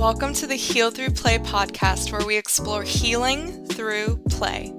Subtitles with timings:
[0.00, 4.72] Welcome to the Heal Through Play podcast, where we explore healing through play.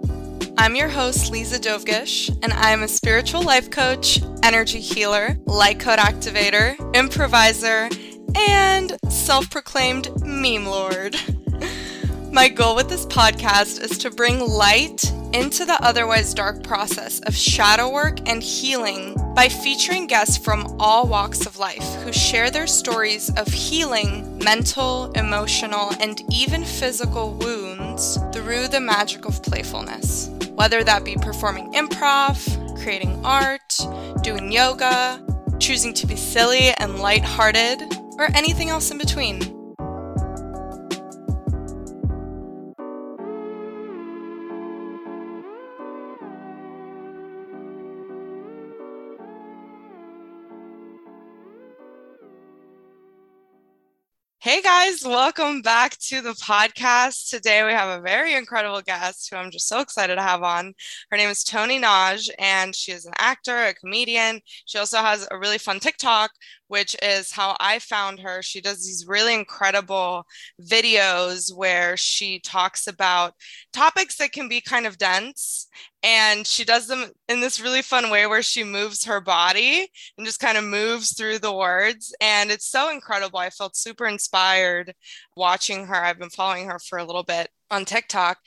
[0.57, 5.99] I'm your host, Liza Dovgish, and I'm a spiritual life coach, energy healer, light code
[5.99, 7.87] activator, improviser,
[8.35, 11.15] and self proclaimed meme lord.
[12.31, 15.03] My goal with this podcast is to bring light
[15.33, 21.07] into the otherwise dark process of shadow work and healing by featuring guests from all
[21.07, 28.17] walks of life who share their stories of healing mental, emotional, and even physical wounds
[28.33, 30.29] through the magic of playfulness.
[30.55, 33.79] Whether that be performing improv, creating art,
[34.21, 35.23] doing yoga,
[35.59, 37.81] choosing to be silly and lighthearted,
[38.17, 39.39] or anything else in between.
[54.43, 57.29] Hey guys, welcome back to the podcast.
[57.29, 60.73] Today we have a very incredible guest who I'm just so excited to have on.
[61.11, 64.41] Her name is Toni Nagy, and she is an actor, a comedian.
[64.65, 66.31] She also has a really fun TikTok,
[66.71, 68.41] which is how I found her.
[68.41, 70.25] She does these really incredible
[70.61, 73.33] videos where she talks about
[73.73, 75.67] topics that can be kind of dense
[76.01, 80.25] and she does them in this really fun way where she moves her body and
[80.25, 83.39] just kind of moves through the words and it's so incredible.
[83.39, 84.93] I felt super inspired
[85.35, 85.95] watching her.
[85.95, 88.37] I've been following her for a little bit on TikTok.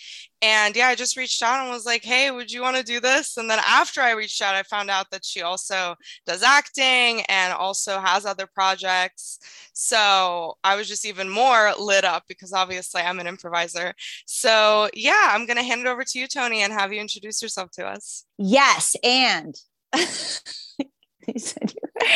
[0.42, 3.00] And yeah, I just reached out and was like, hey, would you want to do
[3.00, 3.38] this?
[3.38, 5.94] And then after I reached out, I found out that she also
[6.26, 9.38] does acting and also has other projects.
[9.72, 13.94] So I was just even more lit up because obviously I'm an improviser.
[14.26, 17.40] So yeah, I'm going to hand it over to you, Toni, and have you introduce
[17.40, 18.26] yourself to us.
[18.36, 18.94] Yes.
[19.02, 19.54] And
[19.96, 22.08] you said you're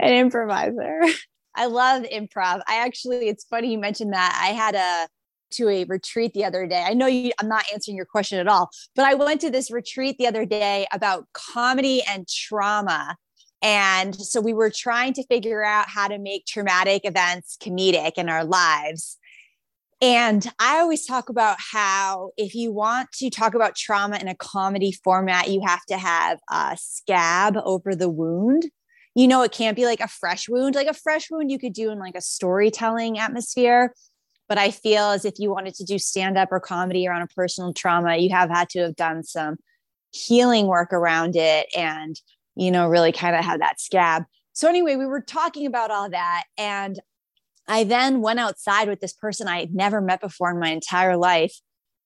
[0.00, 1.02] an improviser.
[1.54, 2.62] I love improv.
[2.68, 4.40] I actually, it's funny you mentioned that.
[4.42, 5.08] I had a
[5.52, 6.84] to a retreat the other day.
[6.86, 9.70] I know you, I'm not answering your question at all, but I went to this
[9.70, 13.16] retreat the other day about comedy and trauma.
[13.62, 18.28] And so we were trying to figure out how to make traumatic events comedic in
[18.28, 19.18] our lives.
[20.02, 24.34] And I always talk about how if you want to talk about trauma in a
[24.34, 28.70] comedy format, you have to have a scab over the wound.
[29.14, 30.74] You know, it can't be like a fresh wound.
[30.74, 33.92] Like a fresh wound, you could do in like a storytelling atmosphere
[34.50, 37.28] but I feel as if you wanted to do stand up or comedy around a
[37.28, 39.58] personal trauma, you have had to have done some
[40.10, 42.20] healing work around it and,
[42.56, 44.24] you know, really kind of have that scab.
[44.52, 46.44] So, anyway, we were talking about all that.
[46.58, 46.98] And
[47.68, 51.16] I then went outside with this person I had never met before in my entire
[51.16, 51.54] life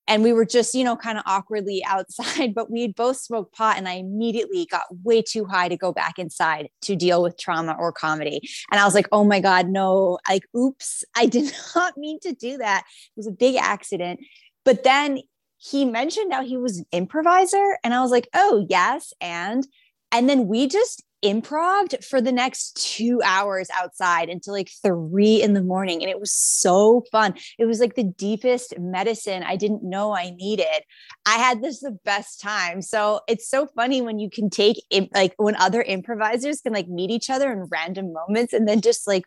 [0.07, 3.55] and we were just you know kind of awkwardly outside but we had both smoked
[3.55, 7.39] pot and i immediately got way too high to go back inside to deal with
[7.39, 8.41] trauma or comedy.
[8.71, 12.33] And i was like oh my god no like oops i did not mean to
[12.33, 12.85] do that.
[12.87, 14.21] It was a big accident.
[14.65, 15.21] But then
[15.59, 19.67] he mentioned how he was an improviser and i was like oh yes and
[20.13, 25.55] and then we just improv for the next two hours outside until like three in
[25.55, 26.03] the morning.
[26.03, 27.35] And it was so fun.
[27.59, 30.85] It was like the deepest medicine I didn't know I needed.
[31.27, 32.83] I had this the best time.
[32.83, 34.77] So it's so funny when you can take
[35.15, 39.06] like when other improvisers can like meet each other in random moments and then just
[39.06, 39.25] like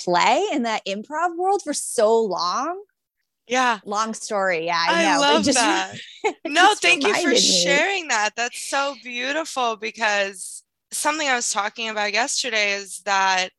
[0.00, 2.82] play in that improv world for so long.
[3.46, 3.80] Yeah.
[3.84, 4.66] Long story.
[4.66, 4.82] Yeah.
[4.88, 5.94] I, I love just, that.
[6.46, 7.38] no, thank you for me.
[7.38, 8.30] sharing that.
[8.36, 10.63] That's so beautiful because
[10.96, 13.50] something I was talking about yesterday is that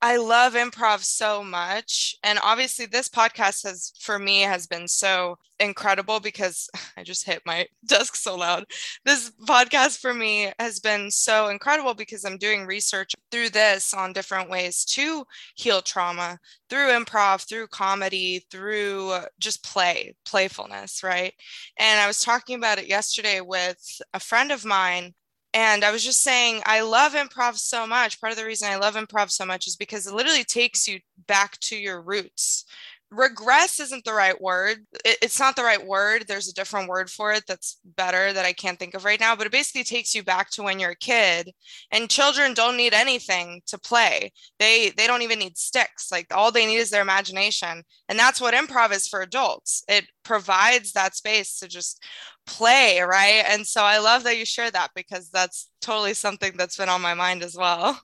[0.00, 2.16] I love improv so much.
[2.22, 7.42] And obviously this podcast has for me has been so incredible because I just hit
[7.44, 8.64] my desk so loud.
[9.04, 14.12] This podcast for me has been so incredible because I'm doing research through this on
[14.12, 15.24] different ways to
[15.56, 16.38] heal trauma
[16.70, 21.34] through improv, through comedy, through just play, playfulness, right?
[21.76, 23.78] And I was talking about it yesterday with
[24.14, 25.14] a friend of mine
[25.58, 28.20] and I was just saying, I love improv so much.
[28.20, 31.00] Part of the reason I love improv so much is because it literally takes you
[31.26, 32.64] back to your roots.
[33.10, 34.78] Regress isn't the right word.
[35.04, 36.24] it's not the right word.
[36.26, 39.34] There's a different word for it that's better that I can't think of right now,
[39.34, 41.52] but it basically takes you back to when you're a kid.
[41.90, 44.32] And children don't need anything to play.
[44.58, 46.12] They they don't even need sticks.
[46.12, 47.82] Like all they need is their imagination.
[48.08, 49.84] And that's what improv is for adults.
[49.88, 52.02] It provides that space to just
[52.46, 53.44] play, right?
[53.48, 57.00] And so I love that you share that because that's totally something that's been on
[57.00, 58.00] my mind as well.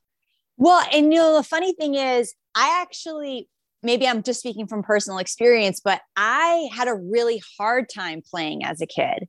[0.56, 3.48] Well, and you know, the funny thing is, I actually,
[3.84, 8.64] maybe I'm just speaking from personal experience, but I had a really hard time playing
[8.64, 9.28] as a kid.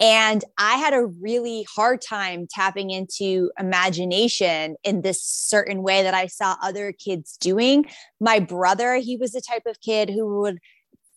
[0.00, 6.14] And I had a really hard time tapping into imagination in this certain way that
[6.14, 7.86] I saw other kids doing.
[8.20, 10.58] My brother, he was the type of kid who would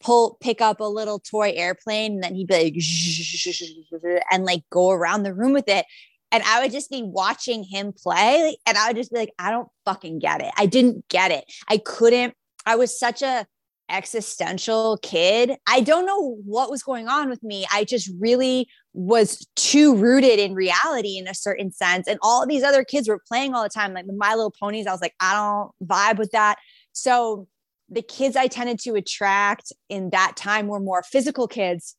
[0.02, 4.90] pull pick up a little toy airplane and then he'd be like and like go
[4.90, 5.86] around the room with it
[6.32, 9.52] and I would just be watching him play and I would just be like I
[9.52, 10.52] don't fucking get it.
[10.58, 11.46] I didn't get it.
[11.68, 12.34] I couldn't
[12.66, 13.46] I was such a
[13.90, 15.58] existential kid.
[15.68, 17.66] I don't know what was going on with me.
[17.72, 22.08] I just really was too rooted in reality in a certain sense.
[22.08, 24.88] And all these other kids were playing all the time, like My Little Ponies.
[24.88, 26.58] I was like, I don't vibe with that.
[26.94, 27.48] So
[27.90, 31.96] the kids I tended to attract in that time were more physical kids,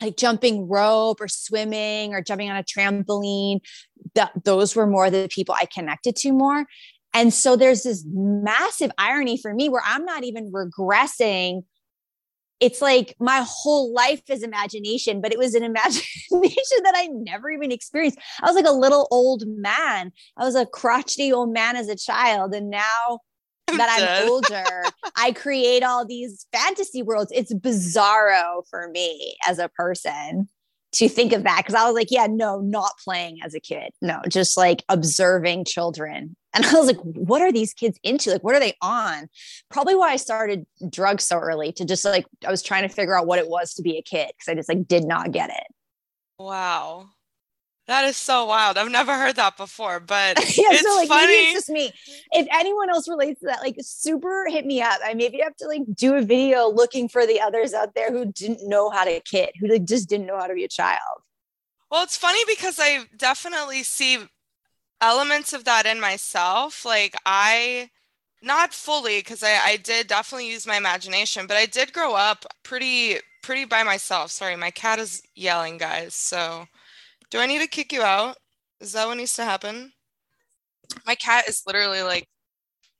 [0.00, 3.60] like jumping rope or swimming or jumping on a trampoline.
[4.14, 6.64] That those were more the people I connected to more.
[7.18, 11.62] And so there's this massive irony for me where I'm not even regressing.
[12.60, 17.50] It's like my whole life is imagination, but it was an imagination that I never
[17.50, 18.20] even experienced.
[18.40, 20.12] I was like a little old man.
[20.36, 22.54] I was a crotchety old man as a child.
[22.54, 23.18] And now
[23.66, 24.84] that I'm older,
[25.16, 27.32] I create all these fantasy worlds.
[27.34, 30.48] It's bizarro for me as a person
[30.92, 33.90] to think of that because I was like, yeah, no, not playing as a kid.
[34.00, 36.34] No, just like observing children.
[36.54, 38.30] And I was like, what are these kids into?
[38.30, 39.28] Like, what are they on?
[39.70, 43.16] Probably why I started drugs so early to just like, I was trying to figure
[43.16, 45.50] out what it was to be a kid because I just like did not get
[45.50, 45.66] it.
[46.38, 47.10] Wow.
[47.88, 48.76] That is so wild.
[48.76, 51.26] I've never heard that before, but yeah, it's so like funny.
[51.26, 51.90] maybe it's just me.
[52.32, 55.00] If anyone else relates to that, like super hit me up.
[55.02, 58.30] I maybe have to like do a video looking for the others out there who
[58.30, 61.22] didn't know how to kid, who like just didn't know how to be a child.
[61.90, 64.18] Well, it's funny because I definitely see
[65.00, 66.84] elements of that in myself.
[66.84, 67.88] Like I
[68.42, 72.44] not fully because I, I did definitely use my imagination, but I did grow up
[72.62, 74.30] pretty pretty by myself.
[74.30, 76.14] Sorry, my cat is yelling, guys.
[76.14, 76.66] So
[77.30, 78.36] do I need to kick you out?
[78.80, 79.92] Is that what needs to happen?
[81.06, 82.28] My cat is literally like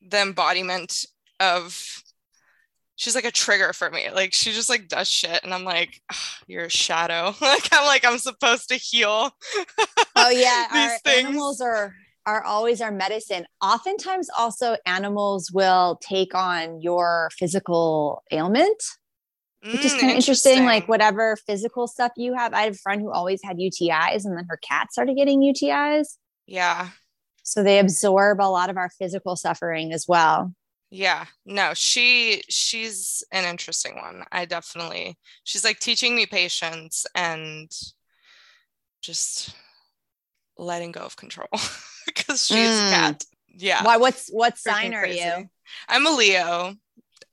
[0.02, 1.06] the embodiment
[1.40, 2.02] of
[2.96, 4.10] she's like a trigger for me.
[4.10, 6.00] Like she just like does shit and I'm like,
[6.46, 7.34] you're a shadow.
[7.40, 9.30] like I'm like I'm supposed to heal.
[10.16, 10.66] oh yeah.
[10.72, 11.28] These our things.
[11.28, 11.94] animals are
[12.26, 13.46] are always our medicine.
[13.62, 18.82] Oftentimes also animals will take on your physical ailment
[19.64, 20.10] mm, kind of interesting.
[20.10, 20.64] interesting.
[20.64, 22.54] Like whatever physical stuff you have.
[22.54, 26.16] I have a friend who always had UTIs and then her cat started getting UTIs.
[26.46, 26.88] Yeah.
[27.42, 30.52] So they absorb a lot of our physical suffering as well.
[30.90, 31.26] Yeah.
[31.44, 34.24] No, she she's an interesting one.
[34.32, 37.70] I definitely she's like teaching me patience and
[39.02, 39.54] just
[40.56, 41.48] letting go of control
[42.06, 42.88] because she's mm.
[42.88, 43.24] a cat.
[43.48, 43.84] Yeah.
[43.84, 45.20] Why what's what sign are crazy.
[45.20, 45.48] you?
[45.88, 46.42] I'm a Leo.
[46.42, 46.74] Oh.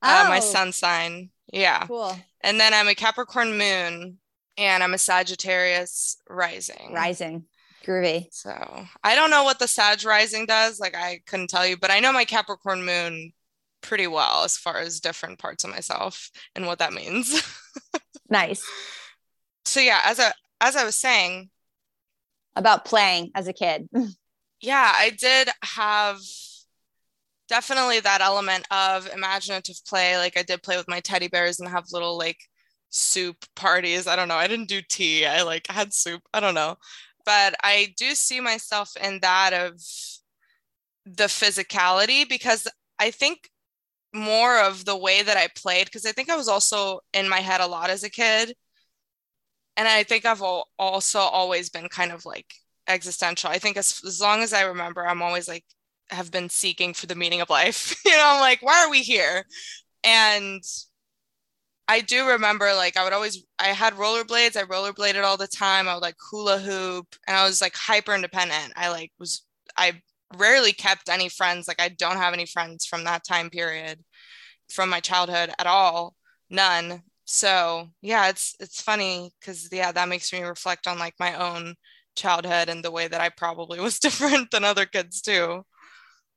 [0.01, 0.41] Uh, my oh.
[0.41, 1.29] sun sign.
[1.55, 1.87] Yeah.
[1.87, 2.15] Cool.
[2.41, 4.17] And then I'm a Capricorn moon
[4.57, 6.91] and I'm a Sagittarius rising.
[6.93, 7.45] Rising.
[7.85, 8.27] Groovy.
[8.31, 8.51] So
[9.03, 10.79] I don't know what the Sag rising does.
[10.79, 13.31] Like I couldn't tell you, but I know my Capricorn moon
[13.81, 17.41] pretty well as far as different parts of myself and what that means.
[18.29, 18.63] nice.
[19.63, 21.49] So yeah, as a as I was saying
[22.55, 23.87] about playing as a kid.
[24.61, 26.19] yeah, I did have
[27.47, 30.17] definitely that element of imaginative play.
[30.17, 32.39] Like I did play with my teddy bears and have little like
[32.89, 34.07] soup parties.
[34.07, 34.35] I don't know.
[34.35, 35.25] I didn't do tea.
[35.25, 36.21] I like had soup.
[36.33, 36.77] I don't know.
[37.25, 39.79] But I do see myself in that of
[41.05, 42.67] the physicality because
[42.99, 43.49] I think
[44.13, 47.39] more of the way that I played because I think I was also in my
[47.39, 48.55] head a lot as a kid.
[49.77, 52.53] And I think I've also always been kind of like
[52.87, 53.49] existential.
[53.49, 55.65] I think as, as long as I remember, I'm always like
[56.09, 57.99] have been seeking for the meaning of life.
[58.05, 59.45] you know, I'm like, why are we here?
[60.03, 60.63] And
[61.87, 65.87] I do remember like I would always I had rollerblades, I rollerbladed all the time.
[65.87, 68.73] I would like hula hoop and I was like hyper independent.
[68.75, 69.43] I like was
[69.77, 70.01] I
[70.35, 71.67] rarely kept any friends.
[71.67, 74.03] Like I don't have any friends from that time period
[74.69, 76.15] from my childhood at all.
[76.49, 77.03] None.
[77.25, 81.75] So yeah, it's it's funny because yeah, that makes me reflect on like my own
[82.15, 85.65] childhood and the way that I probably was different than other kids too.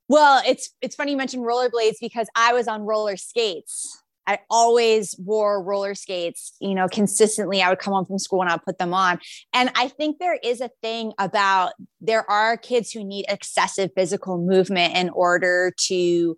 [0.08, 4.02] Well, it's it's funny you mentioned rollerblades because I was on roller skates.
[4.26, 7.62] I always wore roller skates, you know, consistently.
[7.62, 9.18] I would come home from school and I'd put them on.
[9.54, 11.72] And I think there is a thing about
[12.02, 16.36] there are kids who need excessive physical movement in order to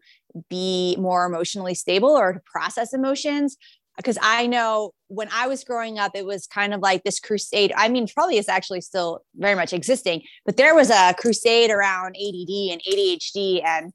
[0.49, 3.57] be more emotionally stable or to process emotions
[3.97, 7.73] because I know when I was growing up, it was kind of like this crusade.
[7.77, 12.15] I mean, probably it's actually still very much existing, but there was a crusade around
[12.17, 13.93] ADD and ADHD, and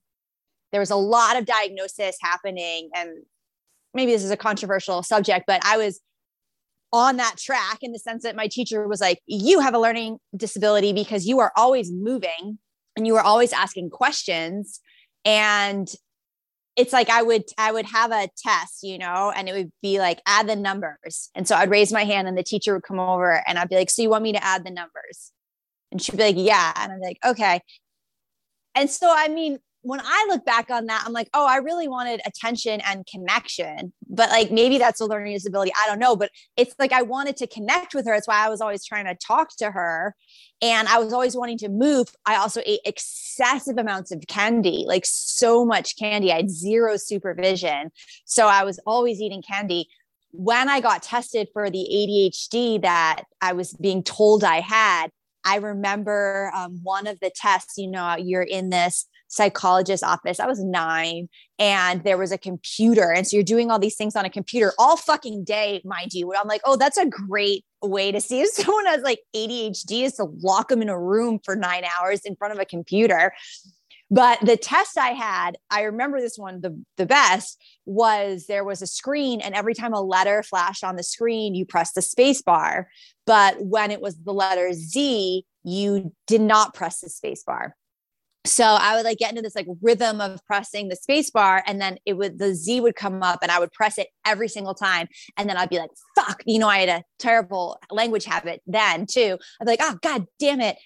[0.73, 2.89] there was a lot of diagnosis happening.
[2.93, 3.23] And
[3.93, 6.01] maybe this is a controversial subject, but I was
[6.91, 10.17] on that track in the sense that my teacher was like, You have a learning
[10.35, 12.59] disability because you are always moving
[12.97, 14.81] and you are always asking questions.
[15.23, 15.87] And
[16.75, 19.99] it's like I would I would have a test, you know, and it would be
[19.99, 21.29] like add the numbers.
[21.33, 23.75] And so I'd raise my hand and the teacher would come over and I'd be
[23.75, 25.31] like, So you want me to add the numbers?
[25.91, 26.73] And she'd be like, Yeah.
[26.75, 27.61] And I'm like, okay.
[28.73, 31.87] And so I mean, when I look back on that, I'm like, oh, I really
[31.87, 33.93] wanted attention and connection.
[34.09, 35.71] But like maybe that's a learning disability.
[35.79, 36.15] I don't know.
[36.15, 38.13] But it's like I wanted to connect with her.
[38.15, 40.15] That's why I was always trying to talk to her.
[40.59, 42.07] And I was always wanting to move.
[42.25, 46.31] I also ate excessive amounts of candy, like so much candy.
[46.31, 47.91] I had zero supervision.
[48.25, 49.87] So I was always eating candy.
[50.31, 55.09] When I got tested for the ADHD that I was being told I had,
[55.45, 60.39] I remember um, one of the tests, you know, you're in this psychologist office.
[60.39, 61.27] I was nine
[61.59, 63.11] and there was a computer.
[63.11, 66.33] And so you're doing all these things on a computer all fucking day, mind you.
[66.33, 70.13] I'm like, oh, that's a great way to see if someone has like ADHD is
[70.13, 73.33] to lock them in a room for nine hours in front of a computer.
[74.09, 78.83] But the test I had, I remember this one the, the best was there was
[78.83, 82.41] a screen, and every time a letter flashed on the screen, you press the space
[82.41, 82.87] bar.
[83.25, 87.75] But when it was the letter Z, you did not press the space bar
[88.45, 91.81] so I would like get into this like rhythm of pressing the space bar and
[91.81, 94.73] then it would the Z would come up and I would press it every single
[94.73, 95.07] time.
[95.37, 99.05] And then I'd be like, fuck, you know, I had a terrible language habit then
[99.05, 99.37] too.
[99.59, 100.77] I'd be like, oh god damn it.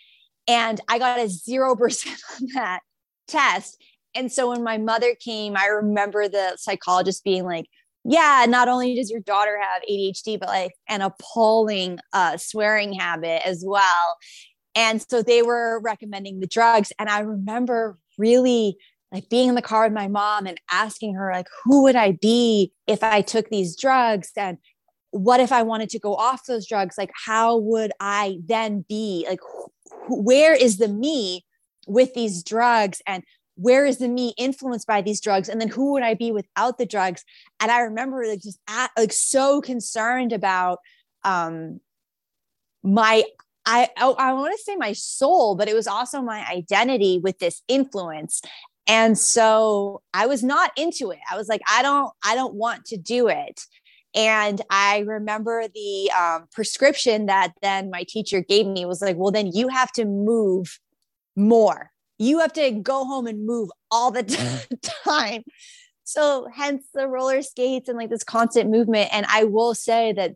[0.47, 2.79] And I got a zero percent on that
[3.27, 3.81] test.
[4.15, 7.65] And so when my mother came, I remember the psychologist being like,
[8.05, 13.45] yeah, not only does your daughter have ADHD, but like an appalling uh, swearing habit
[13.45, 14.15] as well.
[14.75, 16.93] And so they were recommending the drugs.
[16.99, 18.77] And I remember really
[19.11, 22.13] like being in the car with my mom and asking her, like, who would I
[22.13, 24.31] be if I took these drugs?
[24.37, 24.57] And
[25.11, 26.97] what if I wanted to go off those drugs?
[26.97, 29.25] Like, how would I then be?
[29.27, 31.45] Like, wh- where is the me
[31.87, 33.01] with these drugs?
[33.07, 33.23] And
[33.55, 36.77] where is the me influenced by these drugs and then who would i be without
[36.77, 37.25] the drugs
[37.59, 40.79] and i remember like just at, like so concerned about
[41.25, 41.81] um
[42.83, 43.21] my
[43.71, 47.37] I oh, I want to say my soul, but it was also my identity with
[47.37, 48.41] this influence.
[48.87, 51.19] And so I was not into it.
[51.29, 53.61] I was like, I don't, I don't want to do it.
[54.15, 59.31] And I remember the um, prescription that then my teacher gave me was like, well,
[59.31, 60.79] then you have to move
[61.35, 61.91] more.
[62.17, 65.43] You have to go home and move all the t- time.
[66.05, 69.09] So hence the roller skates and like this constant movement.
[69.13, 70.31] And I will say that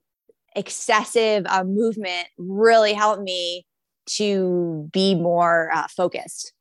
[0.55, 3.65] excessive uh, movement really helped me
[4.05, 6.53] to be more uh, focused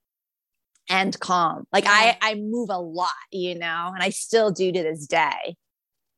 [0.89, 1.67] and calm.
[1.73, 5.57] Like I, I move a lot, you know, and I still do to this day.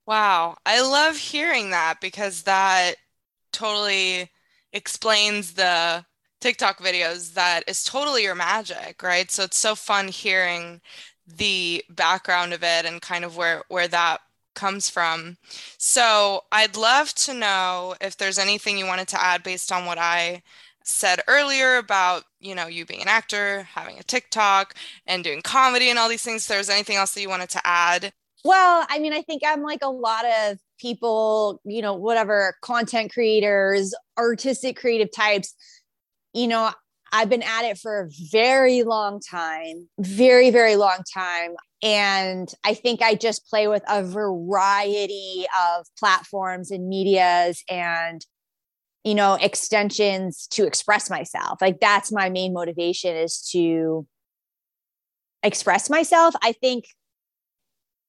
[0.07, 0.57] Wow.
[0.67, 2.95] I love hearing that because that
[3.53, 4.31] totally
[4.73, 6.05] explains the
[6.41, 9.31] TikTok videos that is totally your magic, right?
[9.31, 10.81] So it's so fun hearing
[11.27, 14.21] the background of it and kind of where where that
[14.55, 15.37] comes from.
[15.79, 19.99] So I'd love to know if there's anything you wanted to add based on what
[19.99, 20.43] I
[20.85, 24.75] said earlier about, you know, you being an actor, having a TikTok
[25.07, 26.43] and doing comedy and all these things.
[26.43, 28.13] If there's anything else that you wanted to add.
[28.45, 33.13] Well, I mean, I think I'm like a lot of people, you know, whatever content
[33.13, 35.55] creators, artistic creative types,
[36.35, 36.71] you know,
[37.11, 41.55] I've been at it for a very long time, very, very long time.
[41.85, 45.45] And I think I just play with a variety
[45.77, 48.25] of platforms and medias and,
[49.05, 51.61] you know, extensions to express myself.
[51.61, 54.07] Like that's my main motivation is to
[55.43, 56.35] express myself.
[56.43, 56.87] I think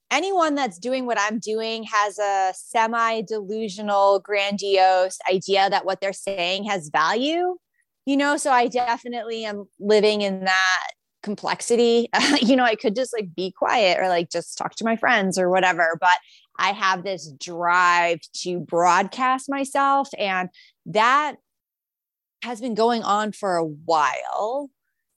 [0.09, 6.13] anyone that's doing what I'm doing has a semi delusional, grandiose idea that what they're
[6.13, 7.57] saying has value.
[8.05, 10.87] You know, so I definitely am living in that
[11.25, 12.07] complexity.
[12.41, 15.37] you know, I could just like be quiet or like just talk to my friends
[15.37, 16.17] or whatever, but
[16.57, 20.49] I have this drive to broadcast myself and
[20.85, 21.35] that
[22.43, 24.69] has been going on for a while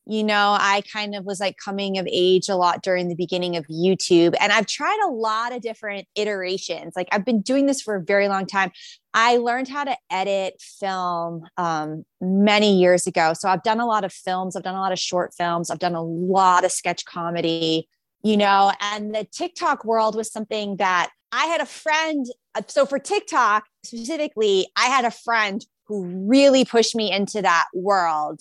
[0.09, 3.57] you know, I kind of was like coming of age a lot during the beginning
[3.57, 4.35] of YouTube.
[4.41, 6.95] And I've tried a lot of different iterations.
[6.97, 8.73] Like I've been doing this for a very long time.
[9.12, 13.35] I learned how to edit film um, many years ago.
[13.35, 15.79] So I've done a lot of films, I've done a lot of short films, I've
[15.79, 17.87] done a lot of sketch comedy,
[18.23, 22.25] you know, and the TikTok world was something that I had a friend.
[22.55, 27.67] Uh, so for TikTok specifically, I had a friend who really pushed me into that
[27.75, 28.41] world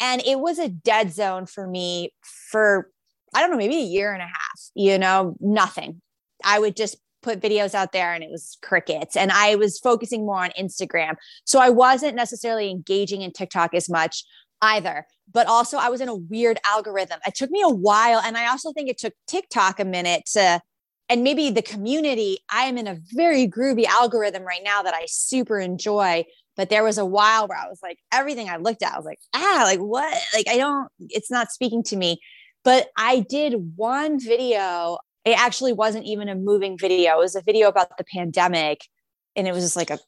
[0.00, 2.12] and it was a dead zone for me
[2.50, 2.90] for,
[3.34, 6.00] I don't know, maybe a year and a half, you know, nothing.
[6.44, 9.16] I would just put videos out there and it was crickets.
[9.16, 11.16] And I was focusing more on Instagram.
[11.44, 14.24] So I wasn't necessarily engaging in TikTok as much
[14.62, 15.06] either.
[15.32, 17.20] But also, I was in a weird algorithm.
[17.26, 18.20] It took me a while.
[18.24, 20.60] And I also think it took TikTok a minute to,
[21.08, 22.38] and maybe the community.
[22.50, 26.24] I am in a very groovy algorithm right now that I super enjoy.
[26.58, 29.06] But there was a while where I was like, everything I looked at, I was
[29.06, 30.12] like, ah, like what?
[30.34, 32.20] Like, I don't, it's not speaking to me.
[32.64, 34.98] But I did one video.
[35.24, 38.80] It actually wasn't even a moving video, it was a video about the pandemic.
[39.36, 40.00] And it was just like a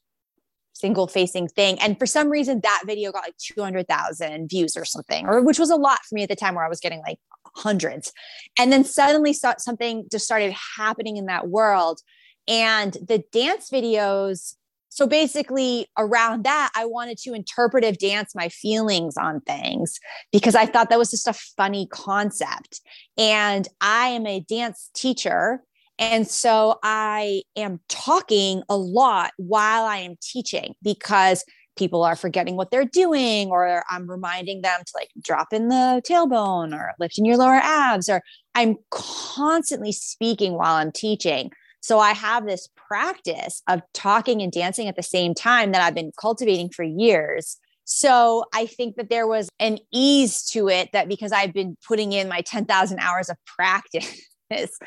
[0.73, 1.79] single facing thing.
[1.79, 5.69] And for some reason, that video got like 200,000 views or something, or which was
[5.69, 7.19] a lot for me at the time where I was getting like
[7.55, 8.11] hundreds.
[8.59, 12.01] And then suddenly something just started happening in that world.
[12.45, 14.55] And the dance videos
[14.93, 19.97] so basically, around that, I wanted to interpretive dance my feelings on things
[20.33, 22.81] because I thought that was just a funny concept.
[23.17, 25.63] And I am a dance teacher.
[25.97, 31.45] And so I am talking a lot while I am teaching because
[31.77, 36.01] people are forgetting what they're doing, or I'm reminding them to like drop in the
[36.05, 38.21] tailbone or lift in your lower abs, or
[38.55, 41.49] I'm constantly speaking while I'm teaching.
[41.81, 45.95] So I have this practice of talking and dancing at the same time that I've
[45.95, 47.57] been cultivating for years.
[47.85, 52.13] So I think that there was an ease to it that because I've been putting
[52.13, 54.15] in my 10,000 hours of practice,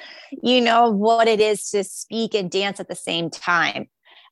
[0.43, 3.89] you know, what it is to speak and dance at the same time.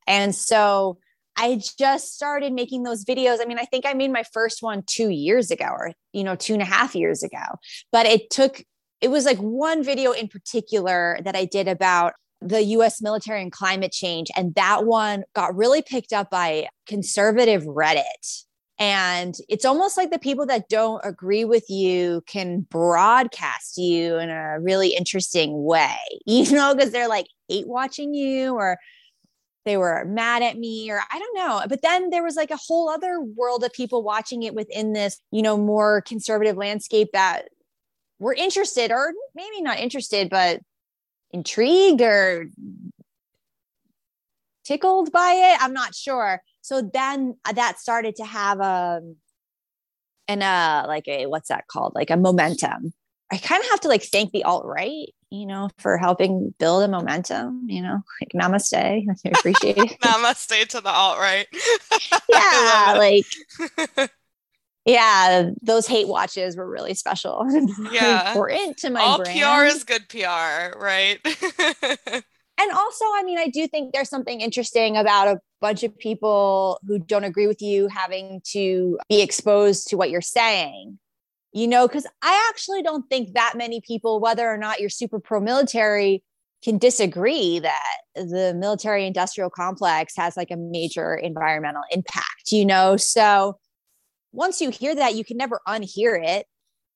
[0.07, 0.99] And so
[1.37, 3.39] I just started making those videos.
[3.41, 6.37] I mean, I think I made my first one two years ago or, you know,
[6.37, 7.43] two and a half years ago,
[7.91, 8.63] but it took,
[9.01, 12.13] it was like one video in particular that I did about
[12.45, 14.29] the US military and climate change.
[14.37, 18.45] And that one got really picked up by conservative Reddit.
[18.79, 24.29] And it's almost like the people that don't agree with you can broadcast you in
[24.29, 25.97] a really interesting way,
[26.27, 28.79] you know, because they're like hate watching you or
[29.65, 31.63] they were mad at me or I don't know.
[31.69, 35.21] But then there was like a whole other world of people watching it within this,
[35.31, 37.49] you know, more conservative landscape that
[38.19, 40.61] were interested or maybe not interested, but
[41.33, 42.49] intrigued or
[44.65, 45.63] tickled by it.
[45.63, 46.43] I'm not sure.
[46.61, 49.17] So then that started to have a um,
[50.29, 51.95] and uh like a what's that called?
[51.95, 52.93] Like a momentum.
[53.31, 56.85] I kind of have to like thank the alt right, you know, for helping build
[56.85, 57.67] a momentum.
[57.69, 58.75] You know, like namaste.
[58.75, 60.01] I appreciate it.
[60.03, 61.47] namaste to the alt right.
[62.29, 63.27] yeah, like
[64.85, 67.47] yeah, those hate watches were really special.
[67.93, 68.33] yeah.
[68.33, 69.41] important to my All brand.
[69.41, 71.19] PR is good PR, right?
[71.25, 76.81] and also, I mean, I do think there's something interesting about a bunch of people
[76.87, 80.99] who don't agree with you having to be exposed to what you're saying.
[81.55, 85.21] You know, because I actually don't think that many people, whether or not you're super
[85.21, 86.25] pro military,
[86.65, 92.97] can disagree that the military industrial complex has like a major environmental impact, you know?
[92.97, 93.59] So,
[94.33, 96.47] once you hear that, you can never unhear it.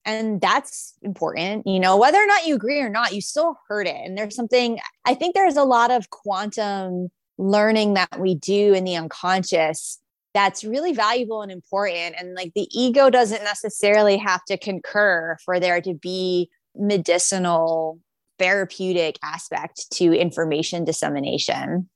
[0.05, 3.89] And that's important, you know, whether or not you agree or not, you still heard
[3.89, 3.97] it.
[3.97, 8.85] And there's something, I think there's a lot of quantum learning that we do in
[8.85, 9.99] the unconscious
[10.33, 12.15] that's really valuable and important.
[12.19, 17.99] And like the ego doesn't necessarily have to concur for there to be medicinal,
[18.39, 21.89] therapeutic aspect to information dissemination.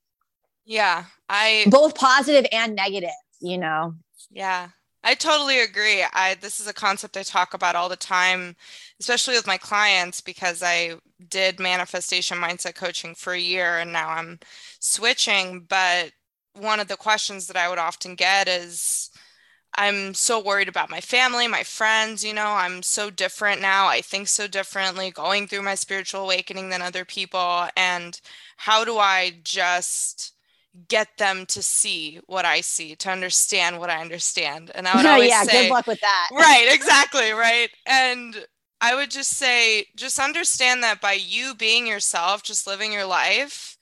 [0.65, 1.05] Yeah.
[1.29, 3.09] I both positive and negative,
[3.41, 3.93] you know.
[4.31, 4.69] Yeah.
[5.03, 6.03] I totally agree.
[6.13, 8.55] I this is a concept I talk about all the time,
[8.99, 10.95] especially with my clients because I
[11.29, 14.39] did manifestation mindset coaching for a year and now I'm
[14.79, 16.11] switching, but
[16.53, 19.09] one of the questions that I would often get is
[19.75, 23.87] I'm so worried about my family, my friends, you know, I'm so different now.
[23.87, 28.19] I think so differently, going through my spiritual awakening than other people and
[28.57, 30.33] how do I just
[30.87, 34.71] get them to see what I see, to understand what I understand.
[34.73, 36.29] And I would always yeah, say, good luck with that.
[36.33, 37.69] right, exactly, right.
[37.85, 38.45] And
[38.79, 43.77] I would just say, just understand that by you being yourself, just living your life,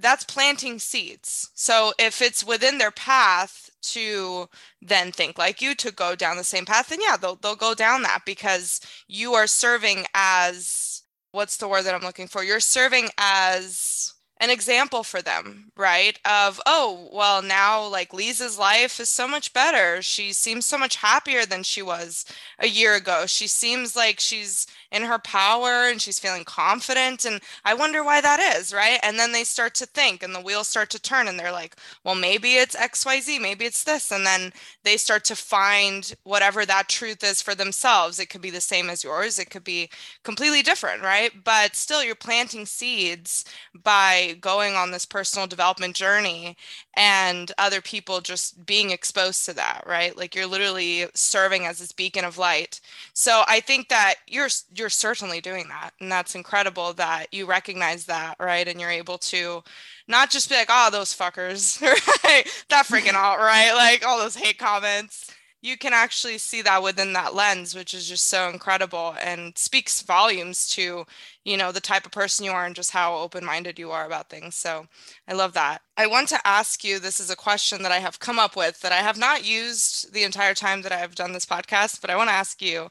[0.00, 1.50] that's planting seeds.
[1.54, 4.48] So if it's within their path to
[4.80, 7.74] then think like you, to go down the same path, then yeah, they'll they'll go
[7.74, 12.42] down that because you are serving as what's the word that I'm looking for?
[12.44, 14.11] You're serving as
[14.42, 16.18] an example for them, right?
[16.24, 20.02] Of, oh, well, now like Liza's life is so much better.
[20.02, 22.24] She seems so much happier than she was
[22.58, 23.24] a year ago.
[23.26, 27.24] She seems like she's in her power and she's feeling confident.
[27.24, 28.98] And I wonder why that is, right?
[29.04, 31.76] And then they start to think and the wheels start to turn and they're like,
[32.02, 34.10] well, maybe it's XYZ, maybe it's this.
[34.10, 34.52] And then
[34.82, 38.18] they start to find whatever that truth is for themselves.
[38.18, 39.88] It could be the same as yours, it could be
[40.24, 41.30] completely different, right?
[41.44, 43.44] But still, you're planting seeds
[43.84, 46.56] by going on this personal development journey
[46.94, 50.16] and other people just being exposed to that right?
[50.16, 52.80] Like you're literally serving as this beacon of light.
[53.14, 58.06] So i think that you're you're certainly doing that and that's incredible that you recognize
[58.06, 58.66] that right?
[58.66, 59.62] And you're able to
[60.08, 61.80] not just be like oh those fuckers
[62.24, 62.46] right?
[62.68, 63.72] That freaking out right?
[63.74, 68.08] Like all those hate comments you can actually see that within that lens which is
[68.08, 71.04] just so incredible and speaks volumes to
[71.44, 74.28] you know the type of person you are and just how open-minded you are about
[74.28, 74.56] things.
[74.56, 74.86] So
[75.28, 75.82] i love that.
[75.96, 78.80] I want to ask you this is a question that i have come up with
[78.80, 82.16] that i have not used the entire time that i've done this podcast but i
[82.16, 82.88] want to ask you.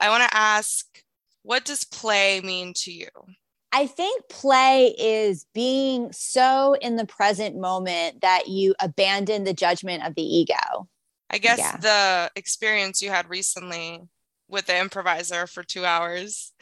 [0.00, 0.86] I want to ask
[1.42, 3.08] what does play mean to you?
[3.72, 10.04] I think play is being so in the present moment that you abandon the judgment
[10.06, 10.88] of the ego.
[11.32, 11.76] I guess yeah.
[11.78, 14.02] the experience you had recently
[14.48, 16.52] with the improviser for two hours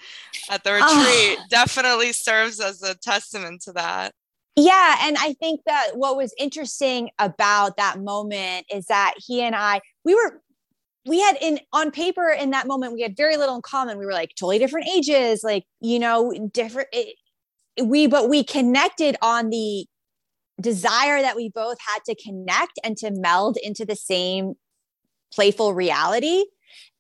[0.49, 0.75] at the oh.
[0.75, 1.45] retreat oh.
[1.51, 4.13] definitely serves as a testament to that.
[4.57, 4.97] Yeah.
[5.03, 9.81] And I think that what was interesting about that moment is that he and I,
[10.05, 10.41] we were,
[11.07, 13.99] we had in on paper in that moment, we had very little in common.
[13.99, 16.89] We were like totally different ages, like, you know, different.
[16.93, 17.17] It,
[17.83, 19.87] we, but we connected on the
[20.61, 24.55] desire that we both had to connect and to meld into the same
[25.33, 26.45] playful reality.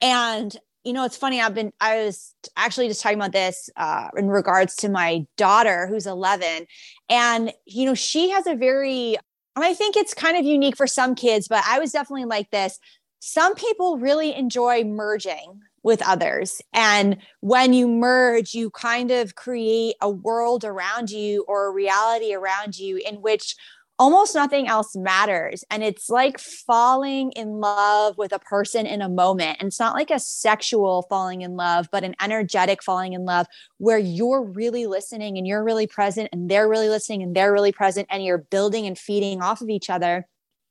[0.00, 1.40] And you know, it's funny.
[1.40, 5.86] I've been, I was actually just talking about this uh, in regards to my daughter
[5.86, 6.66] who's 11.
[7.10, 9.16] And, you know, she has a very,
[9.56, 12.78] I think it's kind of unique for some kids, but I was definitely like this.
[13.18, 16.60] Some people really enjoy merging with others.
[16.72, 22.34] And when you merge, you kind of create a world around you or a reality
[22.34, 23.56] around you in which
[24.00, 25.62] almost nothing else matters.
[25.70, 29.58] And it's like falling in love with a person in a moment.
[29.60, 33.46] And it's not like a sexual falling in love, but an energetic falling in love
[33.76, 37.72] where you're really listening and you're really present and they're really listening and they're really
[37.72, 40.26] present and you're building and feeding off of each other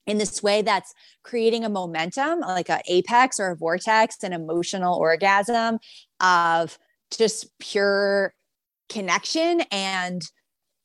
[0.08, 4.96] in this way that's creating a momentum like an apex or a vortex an emotional
[4.96, 5.78] orgasm
[6.20, 6.78] of
[7.16, 8.34] just pure
[8.90, 9.62] connection.
[9.72, 10.22] And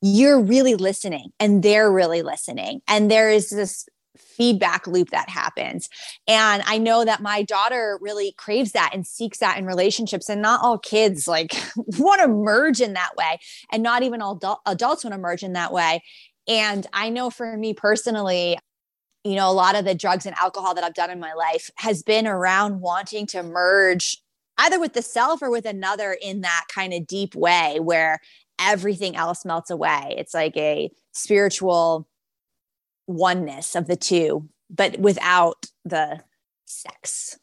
[0.01, 2.83] you're really listening and they're really listening.
[2.87, 5.89] And there is this feedback loop that happens.
[6.29, 10.29] And i know that my daughter really craves that and seeks that in relationships.
[10.29, 11.55] And not all kids like
[11.99, 13.39] want to merge in that way.
[13.73, 16.03] And not even all adult, adults want to merge in that way.
[16.47, 18.59] And i know for me personally
[19.25, 21.71] you know, a lot of the drugs and alcohol that I've done in my life
[21.77, 24.19] has been around wanting to merge
[24.59, 28.21] either with the self or with another in that kind of deep way where
[28.61, 30.15] everything else melts away.
[30.17, 32.07] It's like a spiritual
[33.07, 36.21] oneness of the two, but without the
[36.67, 37.39] sex.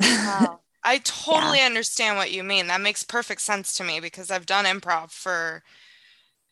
[0.00, 0.60] Wow.
[0.82, 1.66] I totally yeah.
[1.66, 2.68] understand what you mean.
[2.68, 5.62] That makes perfect sense to me because I've done improv for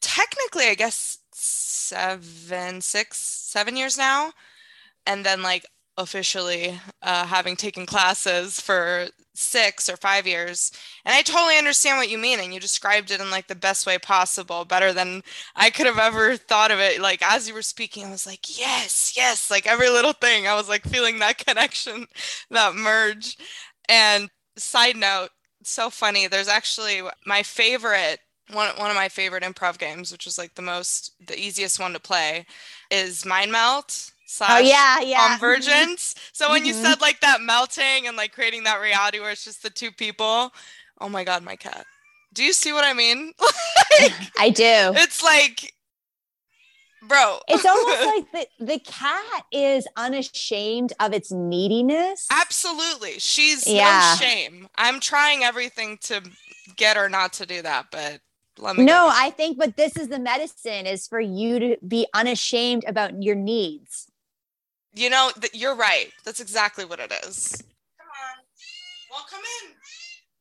[0.02, 4.33] technically, I guess, seven, six, seven years now
[5.09, 5.66] and then like
[5.97, 10.71] officially uh, having taken classes for six or five years.
[11.05, 13.87] And i totally understand what you mean and you described it in like the best
[13.87, 15.23] way possible better than
[15.57, 17.01] i could have ever thought of it.
[17.01, 20.55] Like as you were speaking i was like yes yes like every little thing i
[20.55, 22.07] was like feeling that connection
[22.51, 23.37] that merge.
[23.88, 25.31] And side note
[25.64, 28.21] so funny there's actually my favorite
[28.53, 31.92] one, one of my favorite improv games which was like the most the easiest one
[31.92, 32.47] to play
[32.90, 33.92] is mind meld
[34.28, 35.28] slash oh, yeah, yeah.
[35.30, 36.14] convergence.
[36.32, 36.66] So when mm-hmm.
[36.68, 39.90] you said like that melting and like creating that reality where it's just the two
[39.90, 40.52] people,
[41.00, 41.86] oh my god, my cat.
[42.34, 43.32] Do you see what I mean?
[44.00, 44.62] like, I do.
[44.64, 45.72] It's like
[47.08, 47.38] bro.
[47.48, 52.26] it's almost like the, the cat is unashamed of its neediness.
[52.30, 53.18] Absolutely.
[53.18, 54.14] She's yeah.
[54.14, 54.68] no shame.
[54.76, 56.22] I'm trying everything to
[56.76, 58.20] get her not to do that, but
[58.58, 59.10] let me no, go.
[59.10, 63.34] I think but this is the medicine is for you to be unashamed about your
[63.34, 64.06] needs.
[64.98, 66.11] You know, th- you're right.
[66.24, 67.52] That's exactly what it is.
[67.52, 68.44] Come on.
[69.12, 69.70] Well, come in.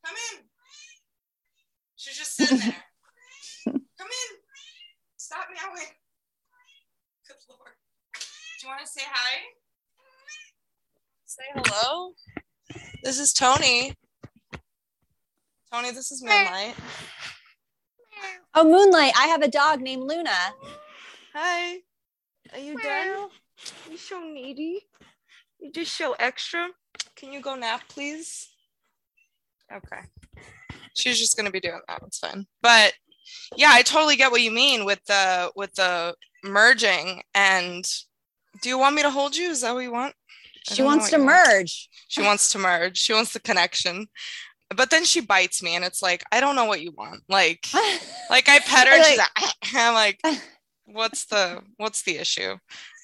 [0.04, 0.44] Come in.
[1.94, 2.74] She's just sitting there.
[3.66, 4.36] come in.
[5.16, 5.86] Stop meowing.
[7.28, 7.70] Good Lord.
[8.14, 9.36] Do you want to say hi?
[11.24, 12.14] Say hello.
[13.04, 13.94] This is Toni.
[15.72, 16.74] Toni, this is Moonlight.
[18.56, 19.12] Oh, Moonlight.
[19.16, 20.34] I have a dog named Luna.
[21.32, 21.76] Hi.
[22.52, 23.28] Are you done?
[23.90, 24.86] You so needy.
[25.58, 26.68] You just so extra.
[27.16, 28.48] Can you go nap, please?
[29.72, 30.02] Okay.
[30.94, 32.02] She's just gonna be doing that.
[32.06, 32.46] It's fine.
[32.62, 32.92] But
[33.56, 37.22] yeah, I totally get what you mean with the with the merging.
[37.34, 37.84] And
[38.62, 39.50] do you want me to hold you?
[39.50, 40.14] Is that what you want?
[40.64, 41.48] She wants to merge.
[41.48, 41.88] Want.
[42.08, 42.98] She wants to merge.
[42.98, 44.06] She wants the connection.
[44.74, 47.22] But then she bites me, and it's like I don't know what you want.
[47.28, 47.66] Like,
[48.30, 48.98] like I pet her.
[48.98, 49.30] like, like
[49.74, 50.20] I'm like,
[50.84, 52.56] what's the what's the issue?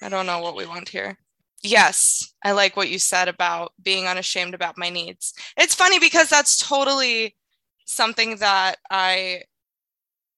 [0.04, 1.16] I don't know what we want here.
[1.62, 5.32] Yes, I like what you said about being unashamed about my needs.
[5.56, 7.36] It's funny because that's totally
[7.86, 9.44] something that I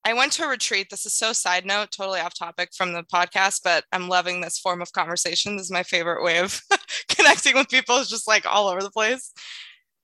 [0.04, 0.86] I went to a retreat.
[0.88, 4.56] This is so side note, totally off topic from the podcast, but I'm loving this
[4.56, 5.56] form of conversation.
[5.56, 6.62] This is my favorite way of
[7.08, 9.32] connecting with people, it's just like all over the place.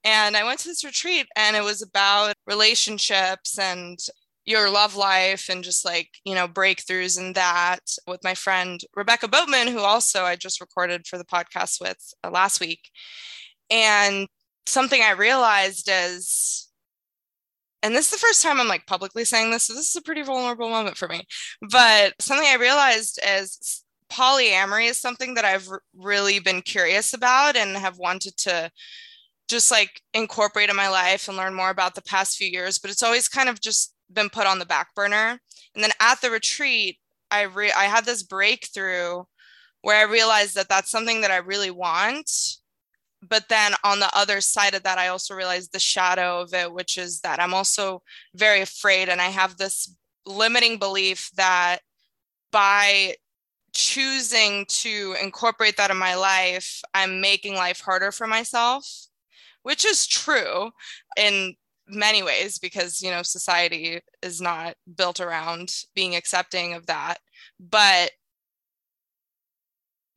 [0.03, 3.97] And I went to this retreat and it was about relationships and
[4.45, 9.27] your love life and just like, you know, breakthroughs and that with my friend Rebecca
[9.27, 12.89] Boatman, who also I just recorded for the podcast with uh, last week.
[13.69, 14.27] And
[14.65, 16.69] something I realized is
[17.81, 20.01] and this is the first time I'm like publicly saying this, so this is a
[20.01, 21.25] pretty vulnerable moment for me.
[21.69, 27.57] But something I realized is polyamory is something that I've r- really been curious about
[27.57, 28.71] and have wanted to
[29.49, 32.89] just like incorporate in my life and learn more about the past few years, but
[32.89, 35.39] it's always kind of just been put on the back burner.
[35.75, 36.99] And then at the retreat,
[37.31, 39.23] I re- I had this breakthrough
[39.81, 42.29] where I realized that that's something that I really want
[43.29, 46.71] but then on the other side of that i also realized the shadow of it
[46.71, 48.01] which is that i'm also
[48.35, 49.95] very afraid and i have this
[50.25, 51.79] limiting belief that
[52.51, 53.15] by
[53.73, 59.07] choosing to incorporate that in my life i'm making life harder for myself
[59.63, 60.69] which is true
[61.17, 61.55] in
[61.87, 67.17] many ways because you know society is not built around being accepting of that
[67.59, 68.11] but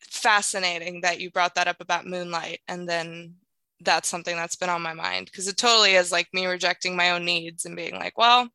[0.01, 3.35] fascinating that you brought that up about moonlight and then
[3.81, 7.11] that's something that's been on my mind because it totally is like me rejecting my
[7.11, 8.49] own needs and being like well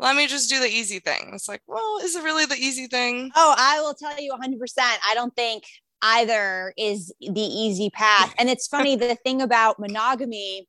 [0.00, 1.30] let me just do the easy thing.
[1.34, 3.30] It's like well is it really the easy thing?
[3.36, 5.62] Oh i will tell you 100% i don't think
[6.04, 8.34] either is the easy path.
[8.38, 10.68] And it's funny the thing about monogamy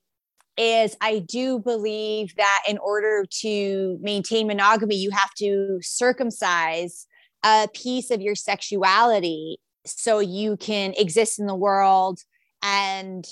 [0.57, 7.07] is I do believe that in order to maintain monogamy, you have to circumcise
[7.43, 12.19] a piece of your sexuality so you can exist in the world
[12.63, 13.25] and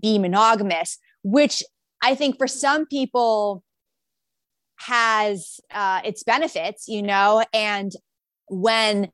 [0.00, 1.62] be monogamous, which
[2.02, 3.62] I think for some people
[4.78, 7.92] has uh, its benefits, you know, and
[8.48, 9.10] when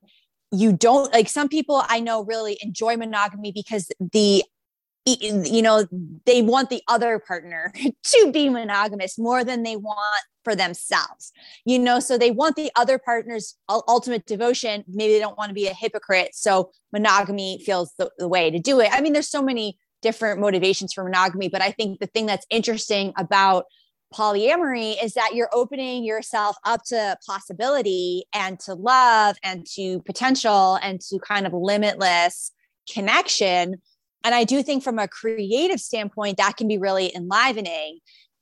[0.51, 4.43] you don't like some people I know really enjoy monogamy because the
[5.07, 5.85] you know
[6.25, 11.31] they want the other partner to be monogamous more than they want for themselves
[11.65, 11.99] you know?
[11.99, 14.83] So they want the other partner's ultimate devotion.
[14.87, 18.59] Maybe they don't want to be a hypocrite so monogamy feels the, the way to
[18.59, 18.89] do it.
[18.91, 22.45] I mean there's so many different motivations for monogamy but i think the thing that's
[22.49, 23.65] interesting about
[24.13, 30.77] polyamory is that you're opening yourself up to possibility and to love and to potential
[30.81, 32.51] and to kind of limitless
[32.91, 33.81] connection
[34.27, 37.99] and I do think from a creative standpoint, that can be really enlivening.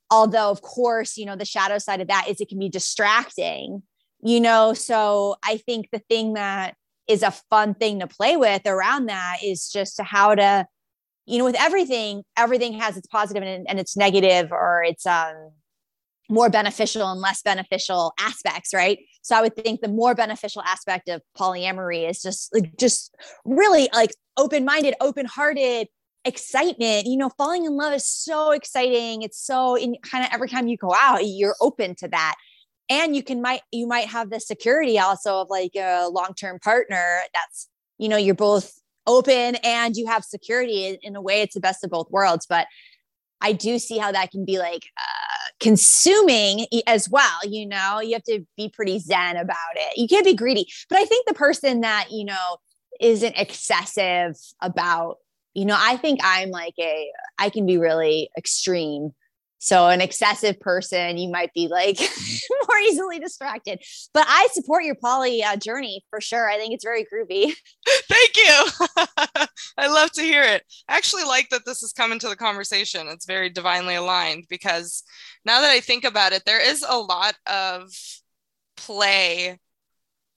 [0.09, 3.83] Although, of course, you know, the shadow side of that is it can be distracting,
[4.19, 4.73] you know.
[4.73, 6.73] So I think the thing that
[7.07, 10.65] is a fun thing to play with around that is just how to,
[11.27, 15.51] you know, with everything, everything has its positive and, and its negative or its um
[16.31, 21.07] more beneficial and less beneficial aspects right so i would think the more beneficial aspect
[21.07, 23.13] of polyamory is just like just
[23.45, 25.87] really like open-minded open-hearted
[26.25, 30.49] excitement you know falling in love is so exciting it's so in kind of every
[30.49, 32.35] time you go out you're open to that
[32.89, 37.19] and you can might you might have the security also of like a long-term partner
[37.33, 38.73] that's you know you're both
[39.07, 42.47] open and you have security in, in a way it's the best of both worlds
[42.47, 42.65] but
[43.41, 47.39] I do see how that can be like uh, consuming as well.
[47.43, 49.97] You know, you have to be pretty zen about it.
[49.97, 50.67] You can't be greedy.
[50.89, 52.57] But I think the person that, you know,
[52.99, 55.17] isn't excessive about,
[55.53, 59.11] you know, I think I'm like a, I can be really extreme
[59.65, 61.97] so, an excessive person, you might be like
[62.69, 63.81] more easily distracted.
[64.13, 66.47] But I support your poly uh, journey for sure.
[66.47, 67.51] I think it's very groovy.
[67.87, 69.47] Thank you.
[69.79, 70.61] I love to hear it.
[70.87, 73.07] I actually like that this is coming to the conversation.
[73.07, 75.01] It's very divinely aligned because
[75.45, 77.89] now that I think about it, there is a lot of
[78.77, 79.57] play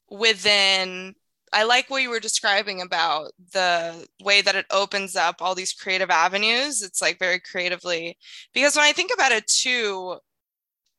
[0.09, 1.14] within
[1.53, 5.73] I like what you were describing about the way that it opens up all these
[5.73, 6.83] creative avenues.
[6.83, 8.19] It's like very creatively,
[8.53, 10.19] because when I think about it too,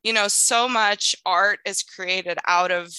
[0.04, 2.94] you know, so much art is created out of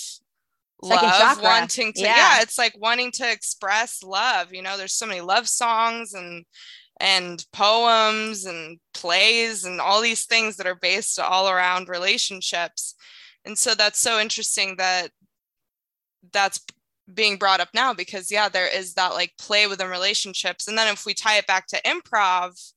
[0.82, 2.16] love, wanting to, yeah.
[2.16, 4.52] yeah, it's like wanting to express love.
[4.52, 6.44] You know, there's so many love songs and,
[6.98, 12.94] and poems and plays and all these things that are based all around relationships.
[13.46, 15.08] And so that's so interesting that
[16.32, 16.60] that's
[17.14, 20.92] being brought up now because yeah there is that like play within relationships and then
[20.92, 22.72] if we tie it back to improv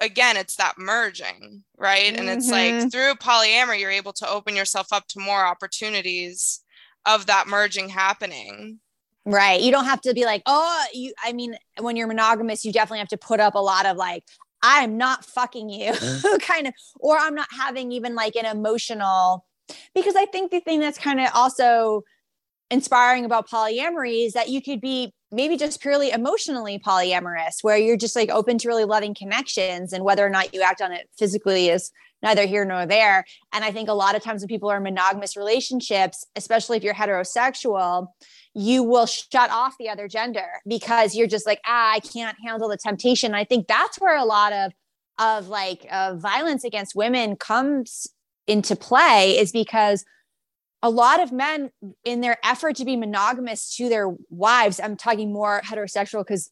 [0.00, 2.20] again it's that merging right mm-hmm.
[2.20, 2.88] and it's like mm-hmm.
[2.88, 6.62] through polyamory you're able to open yourself up to more opportunities
[7.06, 8.78] of that merging happening.
[9.24, 9.60] Right.
[9.60, 12.98] You don't have to be like, oh, you, I mean, when you're monogamous, you definitely
[12.98, 14.24] have to put up a lot of like,
[14.62, 15.92] I'm not fucking you
[16.40, 19.44] kind of, or I'm not having even like an emotional,
[19.94, 22.02] because I think the thing that's kind of also
[22.72, 27.98] inspiring about polyamory is that you could be maybe just purely emotionally polyamorous, where you're
[27.98, 31.08] just like open to really loving connections and whether or not you act on it
[31.16, 33.24] physically is neither here nor there.
[33.52, 36.82] And I think a lot of times when people are in monogamous relationships, especially if
[36.82, 38.08] you're heterosexual,
[38.54, 42.68] you will shut off the other gender because you're just like, ah, I can't handle
[42.68, 43.34] the temptation.
[43.34, 44.72] I think that's where a lot of
[45.18, 48.06] of like uh, violence against women comes
[48.46, 50.04] into play is because
[50.82, 51.70] a lot of men
[52.04, 56.50] in their effort to be monogamous to their wives i'm talking more heterosexual because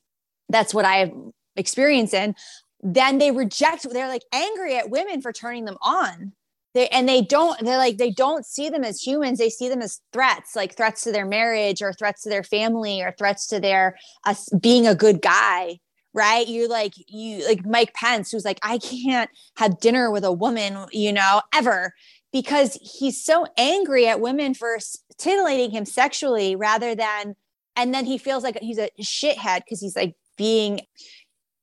[0.48, 1.12] that's what i have
[1.56, 2.34] experience in
[2.82, 6.32] then they reject they're like angry at women for turning them on.
[6.72, 9.82] They and they don't they're like they don't see them as humans they see them
[9.82, 13.58] as threats like threats to their marriage or threats to their family or threats to
[13.58, 15.78] their uh, being a good guy
[16.12, 16.48] right?
[16.48, 20.86] You like you like mike pence who's like i can't have dinner with a woman
[20.92, 21.92] you know ever
[22.32, 24.78] because he's so angry at women for
[25.18, 27.34] titillating him sexually rather than
[27.76, 30.80] and then he feels like he's a shithead because he's like being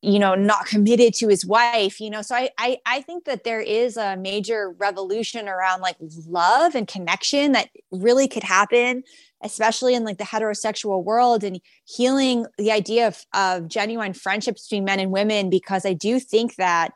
[0.01, 2.21] you know not committed to his wife you know?
[2.21, 6.87] So I, I i think that there is a major revolution around like love and
[6.87, 9.03] connection that really could happen
[9.43, 14.85] especially in like the heterosexual world and healing the idea of, of genuine friendships between
[14.85, 16.91] men and women because i do think that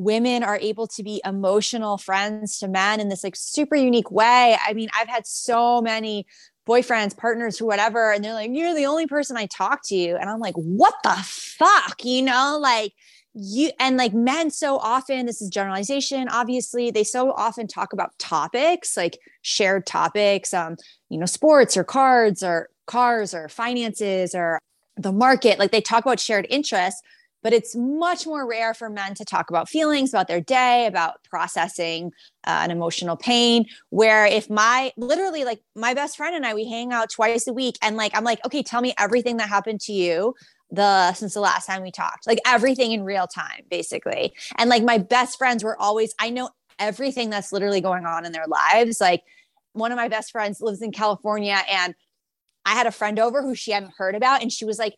[0.00, 4.56] women are able to be emotional friends to men in this like super unique way.
[4.66, 6.26] I mean, I've had so many
[6.66, 10.30] boyfriends, partners, who whatever, and they're like, "You're the only person I talk to," and
[10.30, 12.92] I'm like, "What the fuck?" You know, like
[13.34, 18.10] you and like men so often this is generalization obviously they so often talk about
[18.18, 20.76] topics like shared topics um
[21.10, 24.58] you know sports or cards or cars or finances or
[24.96, 27.00] the market like they talk about shared interests
[27.42, 31.22] but it's much more rare for men to talk about feelings about their day about
[31.24, 32.12] processing
[32.46, 36.68] uh, an emotional pain where if my literally like my best friend and i we
[36.68, 39.80] hang out twice a week and like i'm like okay tell me everything that happened
[39.80, 40.34] to you
[40.70, 42.26] the since the last time we talked.
[42.26, 44.32] Like everything in real time basically.
[44.56, 48.32] And like my best friends were always i know everything that's literally going on in
[48.32, 49.00] their lives.
[49.00, 49.22] Like
[49.72, 51.94] one of my best friends lives in california and
[52.64, 54.96] I had a friend over who she hadn't heard about, and she was like,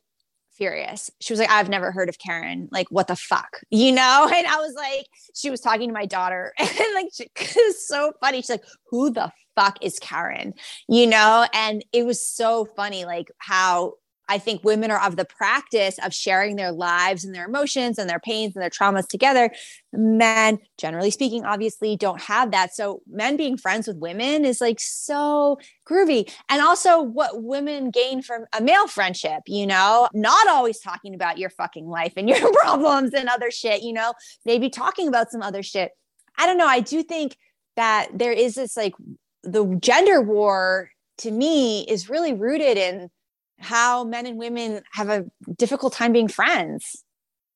[0.57, 1.11] furious.
[1.21, 2.69] She was like, I've never heard of Karen.
[2.71, 3.61] Like, what the fuck?
[3.71, 4.29] You know?
[4.43, 8.39] And I was like, she was talking to my daughter and like, it's so funny.
[8.39, 10.55] She's like, who the fuck is Karen?
[10.89, 11.47] You know?
[11.53, 13.95] And it was so funny, like how
[14.33, 18.09] I think women are of the practice of sharing their lives and their emotions and
[18.09, 19.51] their pains and their traumas together.
[19.93, 22.75] Men, generally speaking, obviously don't have that.
[22.75, 26.33] So, men being friends with women is like so groovy.
[26.49, 31.37] And also, what women gain from a male friendship, you know, not always talking about
[31.37, 34.15] your fucking life and your problems and other shit, you know,
[34.47, 35.93] maybe talking about some other shit.
[36.39, 36.67] I don't know.
[36.67, 37.37] I do think
[37.77, 38.95] that there is this like
[39.43, 43.11] the gender war to me is really rooted in
[43.59, 45.25] how men and women have a
[45.57, 47.05] difficult time being friends.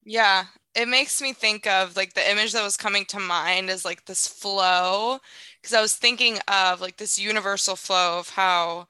[0.04, 3.84] Yeah, it makes me think of like the image that was coming to mind is
[3.84, 5.18] like this flow
[5.60, 8.86] because I was thinking of like this universal flow of how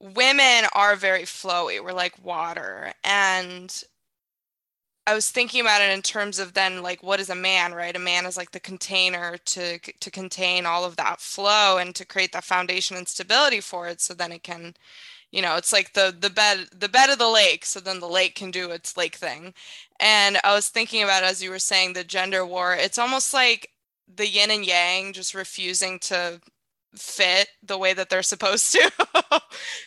[0.00, 1.82] women are very flowy.
[1.82, 3.84] We're like water and
[5.06, 7.94] I was thinking about it in terms of then like what is a man, right?
[7.94, 12.04] A man is like the container to to contain all of that flow and to
[12.04, 14.74] create that foundation and stability for it so then it can
[15.32, 18.08] you know it's like the the bed the bed of the lake so then the
[18.08, 19.54] lake can do its lake thing.
[20.00, 23.70] And i was thinking about as you were saying the gender war it's almost like
[24.14, 26.40] the yin and yang just refusing to
[26.94, 28.90] fit the way that they're supposed to.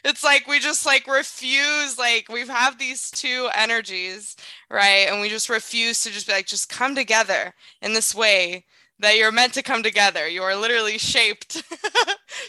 [0.04, 4.36] It's like we just like refuse like we have these two energies
[4.69, 5.08] right?
[5.10, 8.65] And we just refuse to just be like just come together in this way
[8.99, 10.28] that you're meant to come together.
[10.28, 11.63] You are literally shaped to,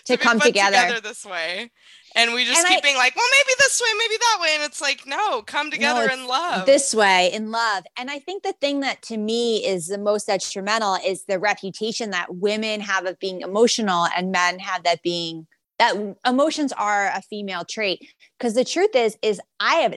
[0.07, 0.77] to come together.
[0.77, 1.71] together this way
[2.15, 4.49] and we just and keep I, being like well maybe this way maybe that way.
[4.55, 6.67] And it's like no come together no, in love.
[6.67, 7.85] this way in love.
[7.97, 12.11] And i think the thing that to me is the most detrimental is the reputation
[12.11, 15.47] that women have of being emotional and men have that being
[15.79, 15.95] that
[16.27, 18.07] emotions are a female trait.
[18.39, 19.97] Because the truth is is i have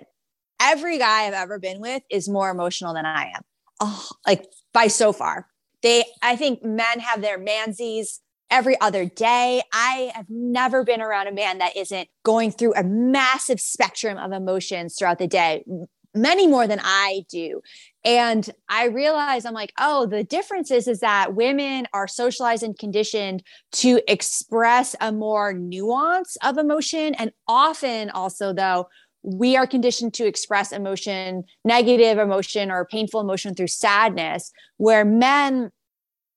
[0.62, 3.42] every guy i've ever been with is more emotional than i am.
[3.80, 5.48] Oh like by so far.
[5.82, 8.20] They i think men have their mansies
[8.54, 9.64] every other day.
[9.74, 14.32] I have never been around a man that isn't going through a massive spectrum of
[14.32, 15.66] emotions throughout the day,
[16.14, 17.62] many more than I do.
[18.06, 22.78] and i realized i'm like oh the difference is is that women are socialized and
[22.78, 23.42] conditioned
[23.72, 28.86] to express a more nuance of emotion and often also though
[29.24, 35.72] we are conditioned to express emotion negative emotion or painful emotion through sadness where men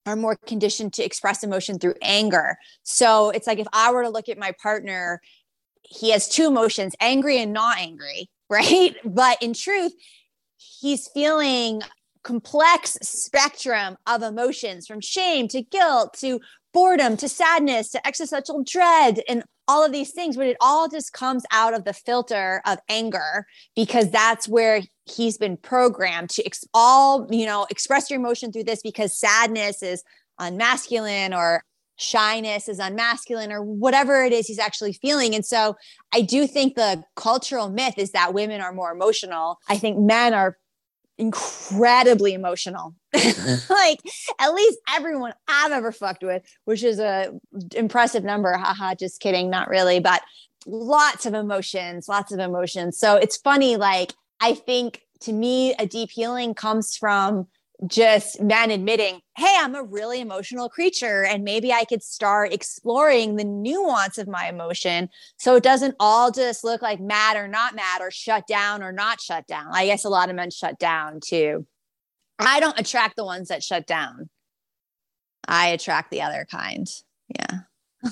[0.07, 2.57] are more conditioned to express emotion through anger.
[2.83, 5.21] So it's like if i were to look at my partner
[5.83, 8.95] he has two emotions angry and not angry right?
[9.03, 9.93] But in truth
[10.57, 11.81] he's feeling
[12.23, 16.39] complex spectrum of emotions from shame to guilt to
[16.77, 21.11] boredom to sadness to existential dread and all of these things but it all just
[21.11, 26.63] comes out of the filter of anger because that's where he's been programmed to ex-
[26.75, 30.03] all you know express your emotion through this because sadness is
[30.39, 31.63] unmasculine or
[31.95, 35.33] shyness is unmasculine or whatever it is he's actually feeling.
[35.33, 35.75] And so
[36.13, 39.57] I do think the cultural myth is that women are more emotional.
[39.67, 40.57] I think men are
[41.17, 42.95] incredibly emotional.
[43.17, 43.73] Mm-hmm.
[43.73, 43.99] like
[44.39, 47.31] at least everyone I've ever fucked with, which is a
[47.75, 48.53] impressive number.
[48.53, 50.21] Haha, just kidding, not really, but
[50.67, 52.99] lots of emotions, lots of emotions.
[52.99, 57.47] So it's funny like I think to me a deep healing comes from
[57.85, 63.35] just men admitting, hey, I'm a really emotional creature, and maybe I could start exploring
[63.35, 67.75] the nuance of my emotion so it doesn't all just look like mad or not
[67.75, 69.67] mad or shut down or not shut down.
[69.71, 71.67] I guess a lot of men shut down too.
[72.39, 74.29] I don't attract the ones that shut down,
[75.47, 76.87] I attract the other kind.
[77.29, 77.59] Yeah.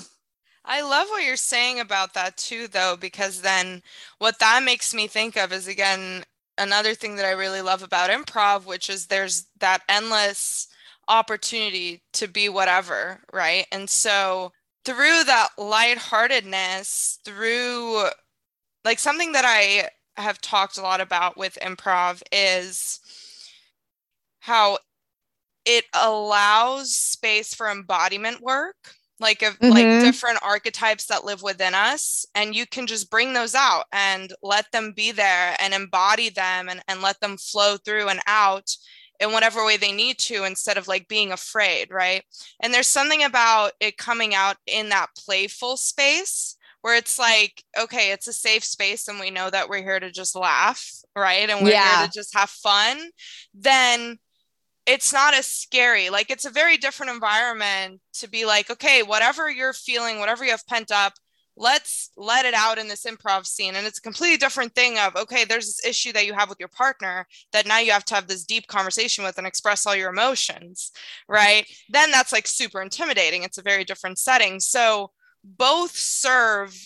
[0.64, 3.82] I love what you're saying about that too, though, because then
[4.18, 6.24] what that makes me think of is again,
[6.58, 10.68] another thing that I really love about improv, which is there's that endless
[11.08, 13.66] opportunity to be whatever, right?
[13.72, 14.52] And so
[14.84, 18.06] through that lightheartedness, through
[18.84, 19.90] like something that I
[20.20, 23.00] have talked a lot about with improv is
[24.40, 24.78] how
[25.66, 29.70] it allows space for embodiment work like of mm-hmm.
[29.70, 34.32] like different archetypes that live within us and you can just bring those out and
[34.42, 38.70] let them be there and embody them and, and let them flow through and out
[39.18, 42.22] in whatever way they need to instead of like being afraid right
[42.62, 48.12] and there's something about it coming out in that playful space where it's like okay
[48.12, 51.64] it's a safe space and we know that we're here to just laugh right and
[51.64, 51.98] we're yeah.
[52.00, 52.98] here to just have fun
[53.54, 54.18] then
[54.86, 56.10] it's not as scary.
[56.10, 60.52] Like it's a very different environment to be like, okay, whatever you're feeling, whatever you
[60.52, 61.14] have pent up,
[61.56, 63.74] let's let it out in this improv scene.
[63.74, 66.60] And it's a completely different thing of, okay, there's this issue that you have with
[66.60, 69.96] your partner that now you have to have this deep conversation with and express all
[69.96, 70.92] your emotions,
[71.28, 71.66] right?
[71.88, 73.42] Then that's like super intimidating.
[73.42, 74.60] It's a very different setting.
[74.60, 75.10] So
[75.42, 76.76] both serve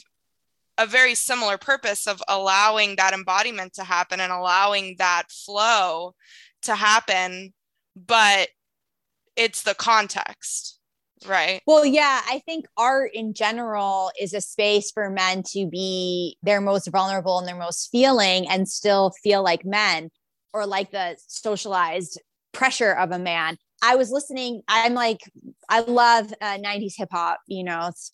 [0.78, 6.14] a very similar purpose of allowing that embodiment to happen and allowing that flow
[6.62, 7.52] to happen
[7.96, 8.48] but
[9.36, 10.78] it's the context
[11.26, 11.60] right?
[11.66, 16.60] Well yeah i think art in general is a space for men to be their
[16.60, 20.10] most vulnerable and their most feeling and still feel like men
[20.52, 22.20] or like the socialized
[22.52, 23.56] pressure of a man.
[23.82, 25.20] I was listening i'm like
[25.68, 28.12] i love uh, 90s hip hop you know it's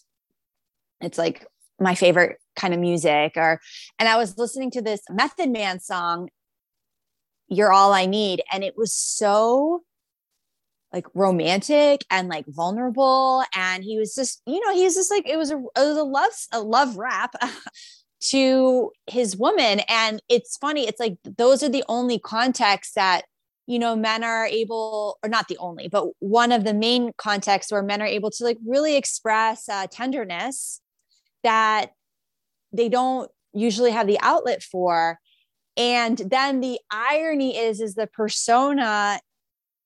[1.01, 1.45] it's like
[1.81, 3.61] my favorite kind of music or
[3.99, 6.29] and i was listening to this method man song
[7.49, 8.43] you're all I need.
[8.53, 9.83] And it was so
[10.93, 13.45] like romantic and like vulnerable.
[13.55, 15.99] And he was just, you know, he was just like, it was a, it was
[15.99, 17.35] a love, a love rap
[18.21, 19.81] to his woman.
[19.89, 20.87] And it's funny.
[20.87, 23.23] It's like, those are the only contexts that,
[23.67, 27.73] you know, men are able, or not the only, but one of the main contexts
[27.73, 30.81] where men are able to like really express uh, tenderness
[31.43, 31.91] that
[32.73, 35.19] they don't usually have the outlet for
[35.77, 39.20] and then the irony is is the persona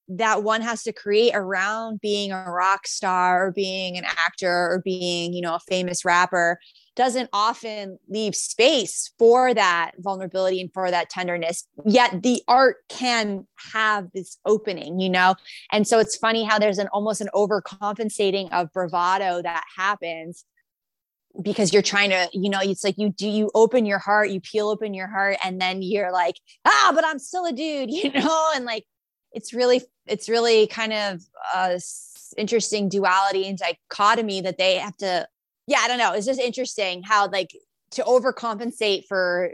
[0.08, 4.82] that one has to create around being a rock star or being an actor or
[4.84, 6.58] being you know a famous rapper
[6.96, 11.66] doesn't often leave space for that vulnerability and for that tenderness.
[11.86, 15.34] Yet the art can have this opening you know?
[15.72, 20.44] And so it's funny how there's an almost an overcompensating of bravado that happens
[21.42, 24.40] because you're trying to you know it's like you do you open your heart you
[24.40, 28.10] peel open your heart and then you're like ah but i'm still a dude you
[28.12, 28.50] know?
[28.54, 28.84] And like
[29.32, 31.22] it's really it's really kind of
[31.54, 31.80] a
[32.36, 35.26] interesting duality and dichotomy that they have to
[35.66, 37.50] yeah i don't know it's just interesting how like
[37.92, 39.50] to overcompensate for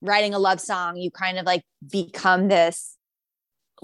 [0.00, 2.96] writing a love song you kind of like become this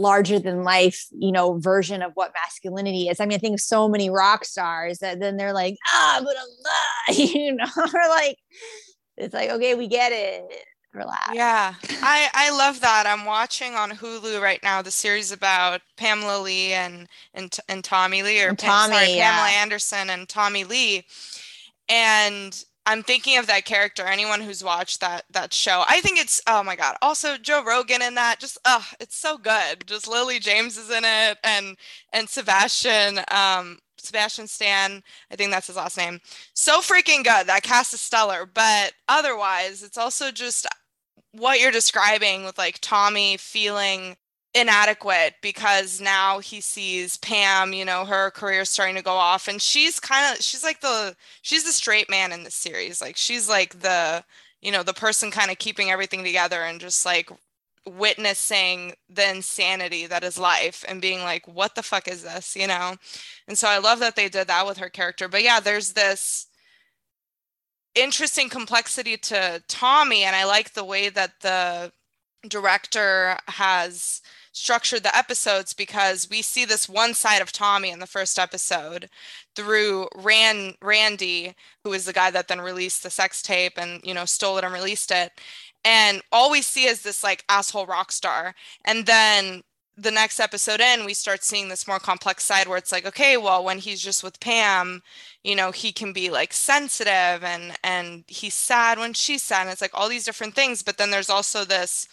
[0.01, 3.20] larger than life, you know, version of what masculinity is.
[3.20, 6.34] I mean, I think of so many rock stars that then they're like, ah, but
[6.38, 8.38] I'm you know, or like,
[9.16, 10.44] it's like, okay, we get it.
[10.94, 11.30] relax.
[11.34, 13.05] Yeah, I I love that.
[13.07, 18.22] I'm watching on Hulu right now the series about Pamela Lee and and and Tommy
[18.22, 19.30] Lee or And Tommy, sorry, yeah.
[19.32, 21.05] Pamela Anderson and Tommy Lee,
[21.88, 24.04] and I'm thinking of that character.
[24.04, 26.96] Anyone who's watched that that show, I think it's oh my god.
[27.02, 29.86] Also Joe Rogan in that, just oh, it's so good.
[29.86, 31.76] Just Lily James is in it, and
[32.12, 33.20] and Sebastian.
[33.30, 36.20] Um, Sebastian Stan, I think that's his last name.
[36.54, 37.46] So freaking good.
[37.46, 38.46] That cast is stellar.
[38.46, 40.66] But otherwise, it's also just
[41.32, 44.16] what you're describing with like Tommy feeling
[44.55, 49.62] inadequate because now he sees Pam, you know, her career starting to go off and
[49.62, 53.01] she's kind of she's like the she's the straight man in this series.
[53.01, 54.24] Like she's like the,
[54.61, 57.30] you know, the person kind of keeping everything together and just like
[57.86, 62.66] witnessing the insanity that is life and being like what the fuck is this, you
[62.66, 62.96] know?
[63.46, 65.28] And so I love that they did that with her character.
[65.28, 66.48] But yeah, there's this
[67.94, 71.92] interesting complexity to Tommy and I like the way that the
[72.49, 74.22] director has
[74.53, 79.09] structured the episodes because we see this one side of Tommy in the first episode
[79.55, 84.14] through Rand Randy, who is the guy that then released the sex tape and you
[84.14, 85.32] know stole it and released it.
[85.84, 88.55] And all we see is this like asshole rock star.
[88.84, 89.62] And then
[89.97, 93.36] the next episode in, we start seeing this more complex side where it's like, okay,
[93.36, 95.03] well, when he's just with Pam,
[95.45, 99.62] you know, he can be like sensitive and and he's sad when she's sad.
[99.62, 100.82] And it's like all these different things.
[100.82, 102.09] But then there's also this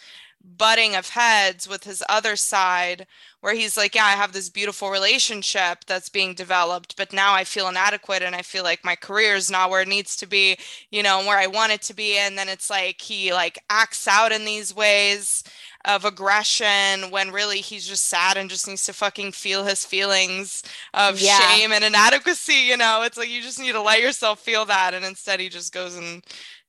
[0.56, 3.06] butting of heads with his other side
[3.40, 7.42] where he's like yeah i have this beautiful relationship that's being developed but now i
[7.44, 10.56] feel inadequate and i feel like my career is not where it needs to be
[10.90, 14.06] you know where i want it to be and then it's like he like acts
[14.06, 15.42] out in these ways
[15.84, 20.62] of aggression when really he's just sad and just needs to fucking feel his feelings
[20.92, 21.38] of Yeah.
[21.38, 23.02] shame and inadequacy you know?
[23.02, 25.94] It's like you just need to let yourself feel that and instead he just goes
[25.96, 26.24] and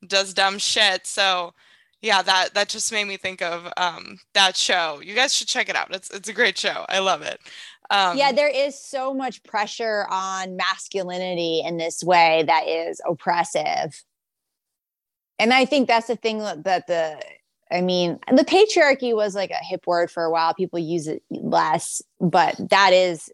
[0.08, 1.08] does dumb shit.
[1.08, 1.54] So
[2.02, 5.02] yeah that that just made me think of um that show.
[5.04, 5.94] You guys should check it out.
[5.94, 6.86] It's it's a great show.
[6.88, 7.40] I love it.
[7.90, 14.04] Um yeah, there is so much pressure on masculinity in this way that is oppressive.
[15.40, 17.20] And I think that's the thing that that the
[17.72, 20.54] I mean, the patriarchy was like a hip word for a while.
[20.54, 23.30] People use it less, but that is,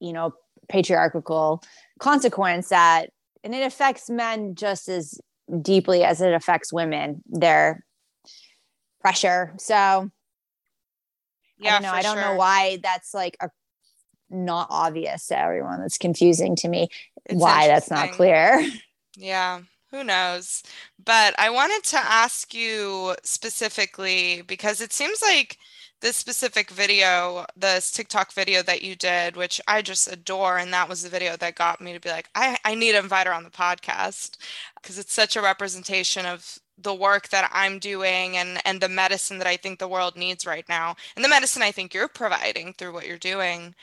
[0.00, 0.32] you know,
[0.68, 1.62] patriarchal
[1.98, 3.10] consequence that
[3.42, 5.20] and it affects men just as
[5.60, 7.84] deeply as it affects women, their
[9.00, 9.52] pressure.
[9.58, 10.10] So
[11.58, 11.92] yeah I don't know.
[11.92, 13.50] I don't know why that's like a
[14.30, 15.80] not obvious to everyone.
[15.80, 16.88] That's confusing to me.
[17.26, 18.64] It's why that's not clear.
[19.16, 19.60] Yeah,
[19.94, 20.62] who knows?
[21.02, 25.58] But I wanted to ask you specifically because it seems like
[26.00, 30.88] this specific video, this TikTok video that you did, which I just adore, and that
[30.88, 33.32] was the video that got me to be like, I, I need to invite her
[33.32, 34.36] on the podcast
[34.82, 39.38] because it's such a representation of the work that I'm doing and and the medicine
[39.38, 40.96] that I think the world needs right now.
[41.14, 43.76] And the medicine I think you're providing through what you're doing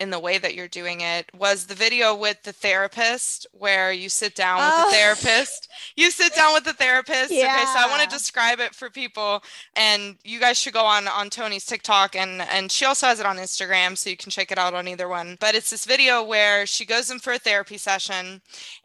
[0.00, 4.08] in the way that you're doing it was the video with the therapist where you
[4.08, 4.86] sit down with Oh.
[4.90, 5.68] the therapist.
[5.94, 7.30] You sit down with the therapist.
[7.30, 9.44] Okay, so I want to describe it for people
[9.76, 13.26] and you guys should go on on Toni's TikTok and and she also has it
[13.26, 15.36] on Instagram so you can check it out on either one.
[15.38, 18.40] But it's this video where she goes in for a therapy session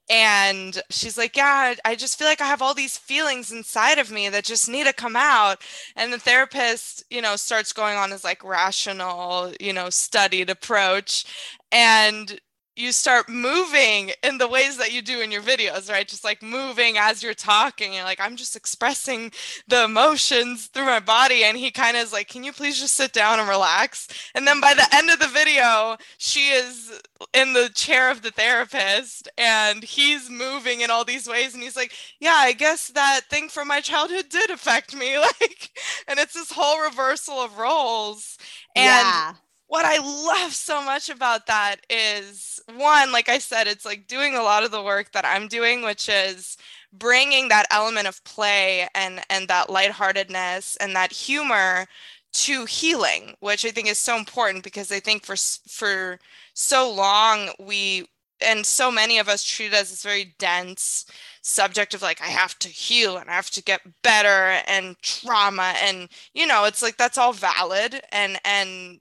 [0.10, 4.12] and she's like, "Yeah, I just feel like I have all these feelings inside of
[4.12, 5.62] me that just need to come out."
[5.96, 11.26] And the therapist, you know, starts going on his like rational, you know, studied approach
[11.72, 12.40] and
[12.76, 16.08] you start moving in the ways that you do in your videos, right?
[16.08, 17.94] Just like moving as you're talking.
[17.94, 19.32] You're like, I'm just expressing
[19.68, 21.44] the emotions through my body.
[21.44, 24.08] And he kind of is like, Can you please just sit down and relax?
[24.36, 27.02] And then by the end of the video, she is
[27.34, 31.54] in the chair of the therapist and he's moving in all these ways.
[31.54, 35.16] And he's like, Yeah, I guess that thing from my childhood did affect me.
[35.26, 35.72] Like,
[36.08, 38.38] and it's this whole reversal of roles.
[38.76, 39.34] And yeah.
[39.68, 44.36] What I love so much about that is one, like I said, it's like doing
[44.36, 46.58] a lot of the work that I'm doing, which is
[46.94, 51.88] bringing that element of play and and that lightheartedness and that humor
[52.34, 55.36] to healing, which I think is so important because I think for
[55.68, 56.20] for
[56.54, 58.08] so long we
[58.42, 61.06] and so many of us treat it as this very dense
[61.42, 65.74] subject of like I have to heal and I have to get better and trauma
[65.82, 69.00] and you know it's like that's all valid and and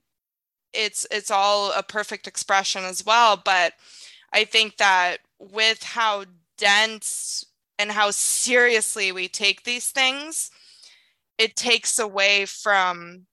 [0.75, 3.73] it's it's all a perfect expression as well but
[4.33, 6.25] i think that with how
[6.59, 7.45] dense
[7.79, 10.51] and how seriously we take these things
[11.39, 13.27] it takes away from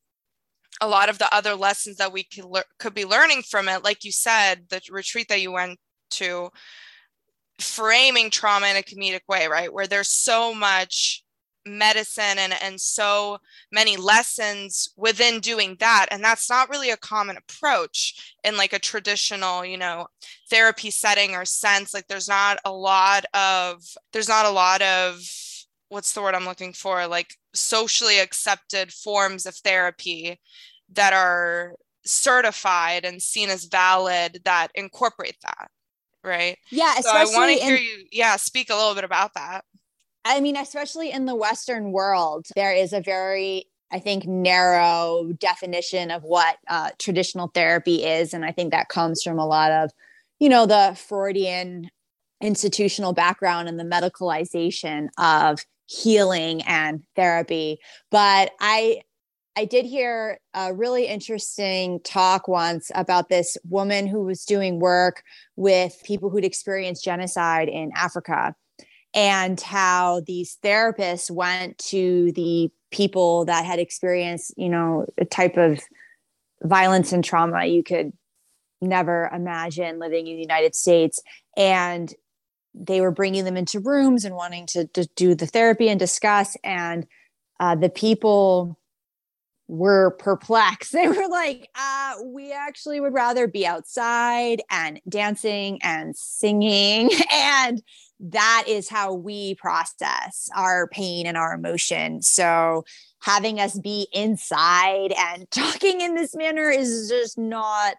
[0.81, 3.83] a lot of the other lessons that we could, lear- could be learning from it.
[3.83, 5.79] Like you said the retreat that you went
[6.11, 6.49] to
[7.59, 9.71] framing trauma in a comedic way right?
[9.71, 11.23] Where there's so much
[11.66, 13.38] medicine and and so
[13.72, 16.07] many lessons within doing that.
[16.12, 20.07] And that's not really a common approach in like a traditional you know
[20.49, 21.93] therapy setting or sense.
[21.93, 23.84] Like there's not a lot of
[24.14, 25.20] there's not a lot of
[25.89, 27.07] what's the word i'm looking for?
[27.07, 30.39] Like socially accepted forms of therapy
[30.93, 35.70] that are certified and seen as valid that incorporate that
[36.24, 36.57] right?
[36.70, 39.66] Yeah so i want to hear you yeah speak a little bit about that
[40.24, 46.11] I mean, especially in the Western world, there is a very, I think, narrow definition
[46.11, 48.34] of what uh, traditional therapy is.
[48.34, 49.91] And I think that comes from a lot of,
[50.39, 51.89] you know, the Freudian
[52.39, 57.80] institutional background and the medicalization of healing and therapy.
[58.11, 59.01] But I,
[59.55, 65.24] I did hear a really interesting talk once about this woman who was doing work
[65.55, 68.55] with people who'd experienced genocide in Africa
[69.14, 75.57] and how these therapists went to the people that had experienced, you know, a type
[75.57, 75.80] of
[76.64, 78.14] violence and trauma you could
[78.82, 81.22] never imagine living in the United States.
[81.55, 82.14] And
[82.74, 86.55] they were bringing them into rooms and wanting to, to do the therapy and discuss.
[86.64, 87.05] And
[87.59, 88.80] uh, the people
[89.68, 90.91] were perplexed.
[91.01, 97.09] They were like, uh, we actually would rather be outside and dancing and singing.
[97.34, 97.82] And
[98.22, 102.22] that is how we process our pain and our emotion.
[102.22, 102.86] So
[103.22, 107.95] having us be inside and talking in this manner is just not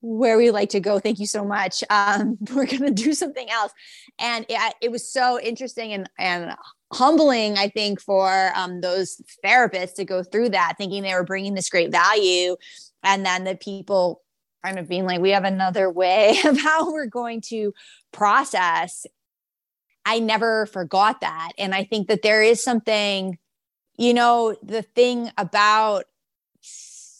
[0.00, 0.98] where we like to go.
[0.98, 1.82] Thank you so much.
[1.88, 3.72] Um, we're going to do something else.
[4.18, 6.54] And it, it, was so interesting and, and
[6.92, 11.54] humbling, I think, for um, those therapists to go through that, thinking they were bringing
[11.54, 12.56] this great value.
[13.02, 14.20] And then the people
[14.62, 17.72] kind of being like, we have another way of how we're going to
[18.12, 19.06] process
[20.04, 21.52] I never forgot that.
[21.58, 23.38] And I think that there is something,
[23.96, 26.04] you know, the thing about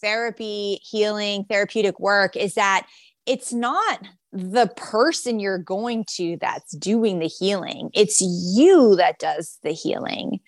[0.01, 2.87] therapy, healing, therapeutic work is that
[3.27, 4.01] it's not
[4.33, 10.41] the person you're going to that's doing the healing, it's you that does the healing.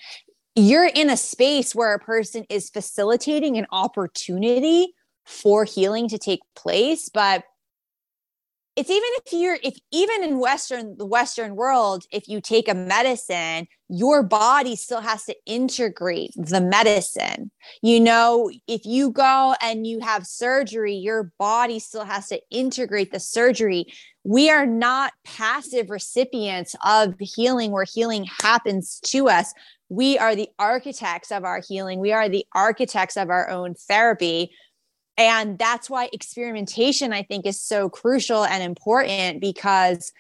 [0.57, 6.41] You're in a space where a person is facilitating an opportunity for healing to take
[6.55, 7.45] place, but
[8.77, 12.74] it's even if you're if even in western the western world if you take a
[12.74, 17.53] medicine your body still has to integrate the medicine.
[17.83, 23.12] You know if you go and you have surgery your body still has to integrate
[23.12, 23.87] the surgery.
[24.24, 29.55] We are not passive recipients of healing where healing happens to us.
[29.89, 32.01] We are the architects of our healing.
[32.01, 34.51] We are the architects of our own therapy
[35.17, 40.12] and that's why experimentation, I think, is so crucial and important because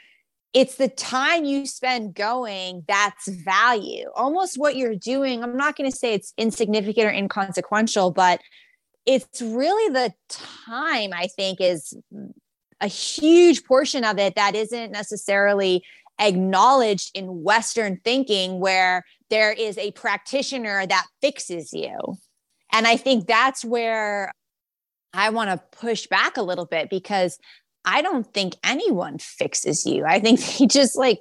[0.54, 4.08] it's the time you spend going that's value.
[4.14, 8.40] Almost what you're doing, I'm not going to say it's insignificant or inconsequential, but
[9.04, 11.94] it's really the time I think is
[12.80, 15.84] a huge portion of it that isn't necessarily
[16.18, 21.98] acknowledged in Western thinking, where there is a practitioner that fixes you.
[22.72, 24.32] And I think that's where
[25.16, 27.38] I want to push back a little bit because
[27.84, 30.04] I don't think anyone fixes you.
[30.04, 31.20] I think they just like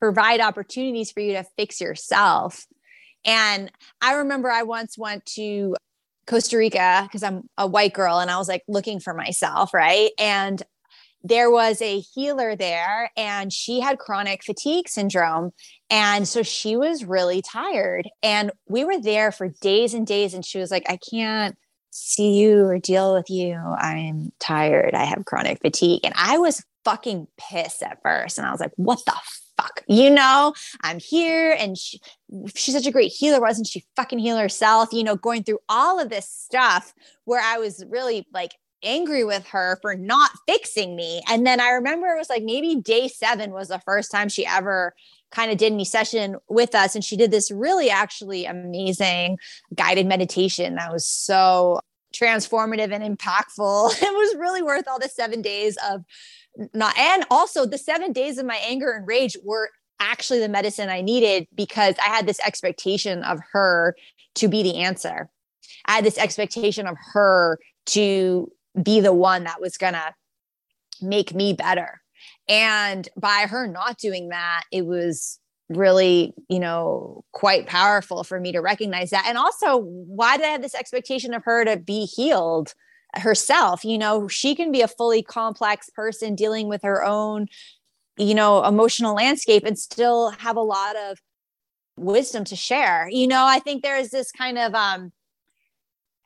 [0.00, 2.66] provide opportunities for you to fix yourself.
[3.24, 3.70] And
[4.00, 5.76] I remember I once went to
[6.26, 10.10] Costa Rica because I'm a white girl and I was like looking for myself, right?
[10.18, 10.62] And
[11.24, 15.52] there was a healer there and she had chronic fatigue syndrome.
[15.88, 18.08] And so she was really tired.
[18.22, 20.34] And we were there for days and days.
[20.34, 21.56] And she was like, I can't
[21.92, 23.54] see you or deal with you.
[23.54, 24.94] I'm tired.
[24.94, 26.00] I have chronic fatigue.
[26.04, 28.38] And I was fucking pissed at first.
[28.38, 29.14] And I was like, what the
[29.56, 29.82] fuck?
[29.86, 32.00] You know, I'm here and she,
[32.54, 33.40] she's such a great healer.
[33.40, 34.88] Wasn't she fucking heal herself?
[34.92, 39.46] You know, going through all of this stuff where I was really like angry with
[39.48, 41.22] her for not fixing me.
[41.28, 44.46] And then I remember it was like maybe day seven was the first time she
[44.46, 44.94] ever
[45.32, 46.94] kind of did any session with us.
[46.94, 49.38] And she did this really actually amazing
[49.74, 51.80] guided meditation that was so
[52.14, 53.92] transformative and impactful.
[54.02, 56.04] It was really worth all the seven days of
[56.74, 59.70] not, and also the seven days of my anger and rage were
[60.00, 63.96] actually the medicine I needed because I had this expectation of her
[64.34, 65.30] to be the answer.
[65.86, 68.50] I had this expectation of her to
[68.82, 70.14] be the one that was going to
[71.00, 72.01] make me better.
[72.48, 75.38] And by her not doing that, it was
[75.68, 79.26] really, you know, quite powerful for me to recognize that.
[79.26, 82.74] And also, why did I have this expectation of her to be healed
[83.14, 83.84] herself?
[83.84, 87.46] You know, she can be a fully complex person dealing with her own,
[88.18, 91.18] you know, emotional landscape and still have a lot of
[91.96, 93.08] wisdom to share.
[93.10, 95.12] You know, I think there's this kind of um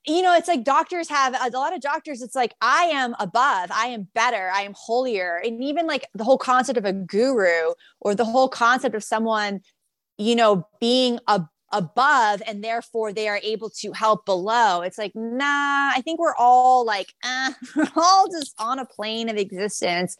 [0.06, 3.70] you know, it's like doctors have a lot of doctors, it's like, I am above,
[3.72, 5.40] I am better, I am holier.
[5.44, 9.60] And even like the whole concept of a guru or the whole concept of someone,
[10.16, 11.42] you know, being a,
[11.72, 14.82] above and therefore they are able to help below.
[14.82, 19.28] It's like, nah, I think we're all like, eh, we're all just on a plane
[19.28, 20.16] of existence.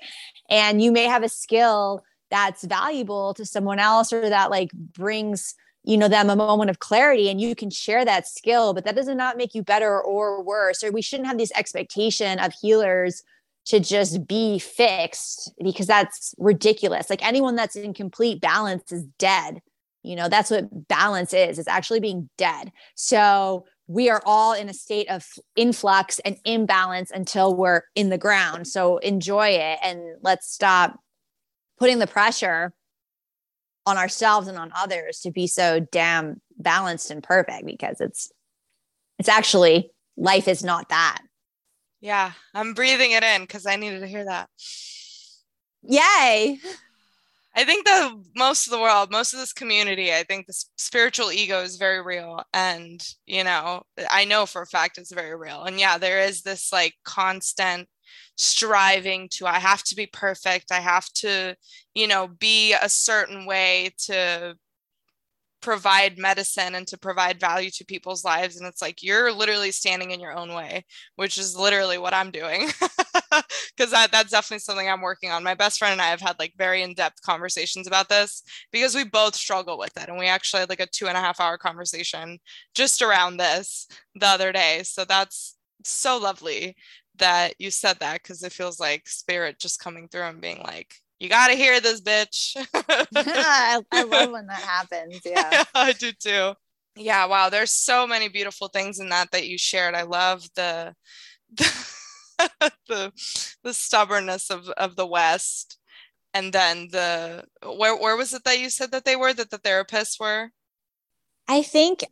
[0.51, 5.55] And you may have a skill that's valuable to someone else or that like brings
[5.87, 8.97] you know them a moment of clarity and you can share that skill but that
[8.97, 13.23] does not make you better or worse or we shouldn't have this expectation of healers
[13.67, 17.11] to just be fixed because that's ridiculous.
[17.11, 19.61] Like anyone that's in complete balance is dead.
[20.03, 22.73] You know that's what balance is it's actually being dead.
[22.95, 25.27] So we are all in a state of
[25.57, 28.69] influx and imbalance until we're in the ground.
[28.69, 30.99] So enjoy it and let's stop
[31.79, 32.73] putting the pressure
[33.87, 38.31] on ourselves and on others to be so damn balanced and perfect because it's
[39.19, 41.21] it's actually life is not that.
[42.01, 44.49] Yeah i'm breathing it in because i needed to hear that.
[45.83, 46.59] Yay.
[47.59, 51.33] I think the most of the world most of this community i think the spiritual
[51.33, 55.63] ego is very real and you know i know for a fact it's very real.
[55.63, 57.89] And yeah there is this like constant
[58.37, 60.73] striving to i have to be perfect.
[60.73, 61.57] I have to
[61.95, 64.57] you know be a certain way to
[65.63, 68.57] provide medicine and to provide value to people's lives.
[68.57, 70.85] And it's like you're literally standing in your own way
[71.17, 72.69] which is literally what i'm doing.
[73.77, 75.43] Because that, that's definitely something i'm working on.
[75.43, 78.43] My best friend and i have had like very in-depth conversations about this
[78.73, 80.09] because we both struggle with it.
[80.09, 82.39] And we actually had like a two and a half hour conversation
[82.75, 84.81] just around this the other day.
[84.85, 86.77] So that's so lovely
[87.19, 90.95] that you said that because it feels like spirit just coming through and being like,
[91.19, 92.57] you got to hear this, bitch.
[92.75, 95.21] I, I love when that happens.
[95.25, 95.49] Yeah.
[95.51, 95.65] yeah.
[95.75, 96.53] I do too.
[96.95, 97.27] Yeah.
[97.27, 97.49] Wow.
[97.49, 99.95] There's so many beautiful things in that that you shared.
[99.95, 100.95] I love the,
[101.57, 103.13] the, the,
[103.63, 105.79] the stubbornness of, of the West.
[106.35, 109.59] And then the, where, where was it that you said that they were, that the
[109.59, 110.51] therapists were?
[111.49, 112.05] I think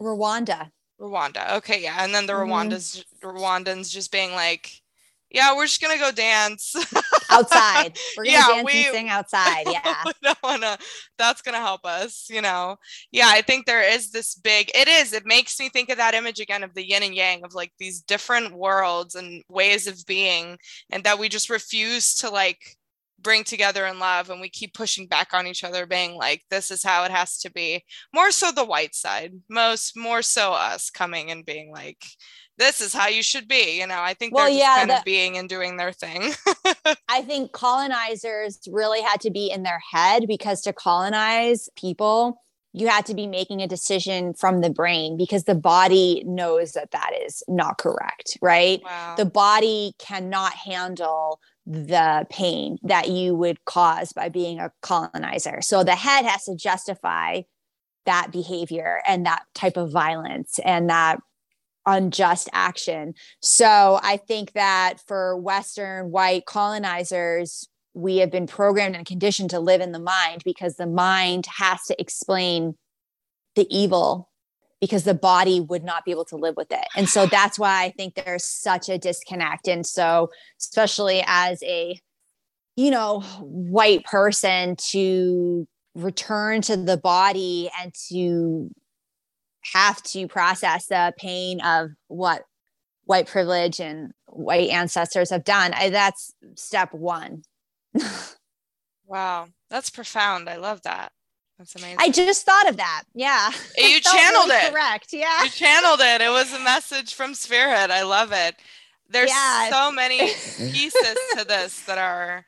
[0.00, 0.70] Rwanda.
[1.00, 1.56] Rwanda.
[1.56, 2.02] Okay, yeah.
[2.04, 2.52] And then the mm-hmm.
[2.52, 4.80] Rwandas Rwandans just being like,
[5.30, 6.74] yeah, we're just gonna go dance
[7.30, 7.98] outside.
[8.16, 9.64] We're gonna yeah, dance we, and sing outside.
[9.66, 10.04] Yeah.
[10.22, 10.78] don't wanna,
[11.18, 12.76] that's gonna help us, you know.
[13.10, 16.14] Yeah, I think there is this big it is, it makes me think of that
[16.14, 20.06] image again of the yin and yang of like these different worlds and ways of
[20.06, 20.58] being,
[20.90, 22.76] and that we just refuse to like
[23.20, 26.70] bring together in love and we keep pushing back on each other being like this
[26.70, 27.84] is how it has to be.
[28.14, 32.04] More so the white side most more so us coming and being like
[32.58, 34.00] this is how you should be you know?
[34.00, 36.32] I think well, they're yeah, kind the, of being and doing their thing.
[37.08, 42.42] I think colonizers really had to be in their head because to colonize people
[42.72, 46.90] you had to be making a decision from the brain because the body knows that
[46.90, 48.82] that is not correct right?
[48.84, 49.14] Wow.
[49.16, 55.60] the body cannot handle the pain that you would cause by being a colonizer.
[55.60, 57.42] So the head has to justify
[58.04, 61.18] that behavior and that type of violence and that
[61.84, 63.14] unjust action.
[63.40, 69.60] So I think that for Western white colonizers, we have been programmed and conditioned to
[69.60, 72.76] live in the mind because the mind has to explain
[73.56, 74.28] the evil
[74.86, 76.86] because the body would not be able to live with it.
[76.96, 79.66] And so that's why I think there's such a disconnect.
[79.66, 80.30] And so,
[80.60, 81.98] especially as a,
[82.76, 85.66] you know, white person to
[85.96, 88.70] return to the body and to
[89.74, 92.44] have to process the pain of what
[93.04, 97.42] white privilege and white ancestors have done, I, that's step one.
[99.06, 100.48] wow, that's profound.
[100.48, 101.10] I love that.
[101.58, 101.96] That's amazing.
[101.98, 103.04] I just thought of that.
[103.14, 103.50] Yeah.
[103.78, 104.72] You channeled really it.
[104.72, 105.12] Correct.
[105.12, 105.44] Yeah.
[105.44, 106.20] You channeled it.
[106.20, 107.90] It was a message from Spirit.
[107.90, 108.56] I love it.
[109.08, 109.70] There's yeah.
[109.70, 112.44] so many pieces to this that are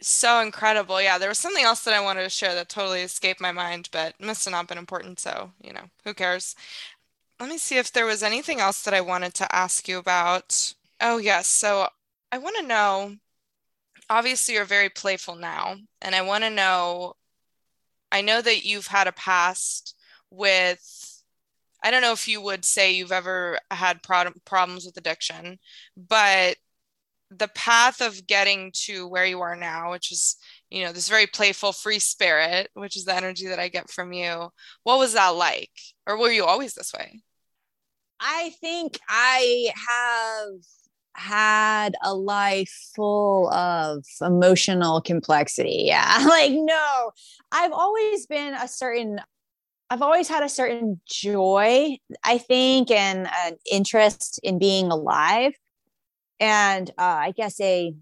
[0.00, 1.00] so incredible.
[1.00, 3.88] Yeah, there was something else that I wanted to share that totally escaped my mind,
[3.90, 5.18] but must have not been important.
[5.18, 6.54] So, you know, who cares?
[7.40, 10.74] Let me see if there was anything else that I wanted to ask you about.
[11.00, 11.48] Oh, yes.
[11.48, 11.88] So
[12.30, 13.16] I want to know
[14.10, 17.14] obviously, you're very playful now, and I want to know
[18.10, 19.94] I know that you've had a past
[20.30, 21.22] with,
[21.82, 25.58] I don't know if you would say you've ever had pro- problems with addiction,
[25.96, 26.56] but
[27.30, 30.36] the path of getting to where you are now, which is,
[30.70, 34.12] you know, this very playful, free spirit, which is the energy that I get from
[34.12, 34.50] you.
[34.84, 35.70] What was that like?
[36.06, 37.20] Or were you always this way?
[38.18, 40.60] I think I have
[41.18, 45.84] had a life full of emotional complexity.
[45.86, 46.26] Yeah.
[46.38, 47.10] Like, no,
[47.50, 49.18] I've always been a certain,
[49.90, 55.54] I've always had a certain joy, I think, and an interest in being alive.
[56.38, 57.94] And uh, I guess a,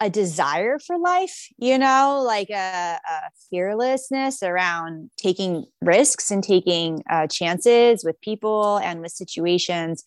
[0.00, 7.02] a desire for life, you know, like a, a fearlessness around taking risks and taking
[7.08, 10.02] uh, chances with people and with situations.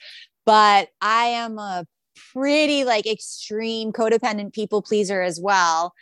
[0.45, 1.85] But I am a
[2.33, 5.93] pretty like extreme codependent people pleaser as well.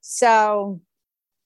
[0.00, 0.80] So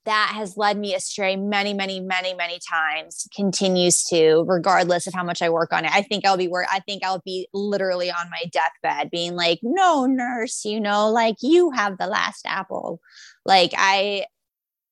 [0.06, 5.24] that has led me astray many, many, many, many times, continues to, regardless of how
[5.24, 5.90] much I work on it.
[5.92, 6.66] I think I'll be work.
[6.70, 11.36] I think I'll be literally on my deathbed being like, no, nurse, you know, like
[11.42, 13.00] you have the last apple.
[13.44, 14.26] Like I,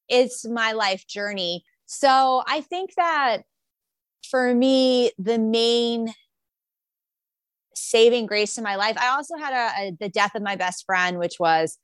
[0.09, 1.65] it's my life journey.
[1.87, 3.45] So I think that
[4.29, 6.13] for me, the main
[7.91, 8.97] saving grace in my life.
[8.99, 11.79] I also had a, a, the death of my best friend, which was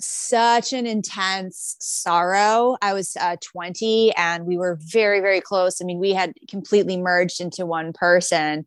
[0.00, 2.76] such an intense sorrow.
[2.80, 5.80] I was uh, 20 and we were very, very close.
[5.80, 8.66] I mean, we had completely merged into one person.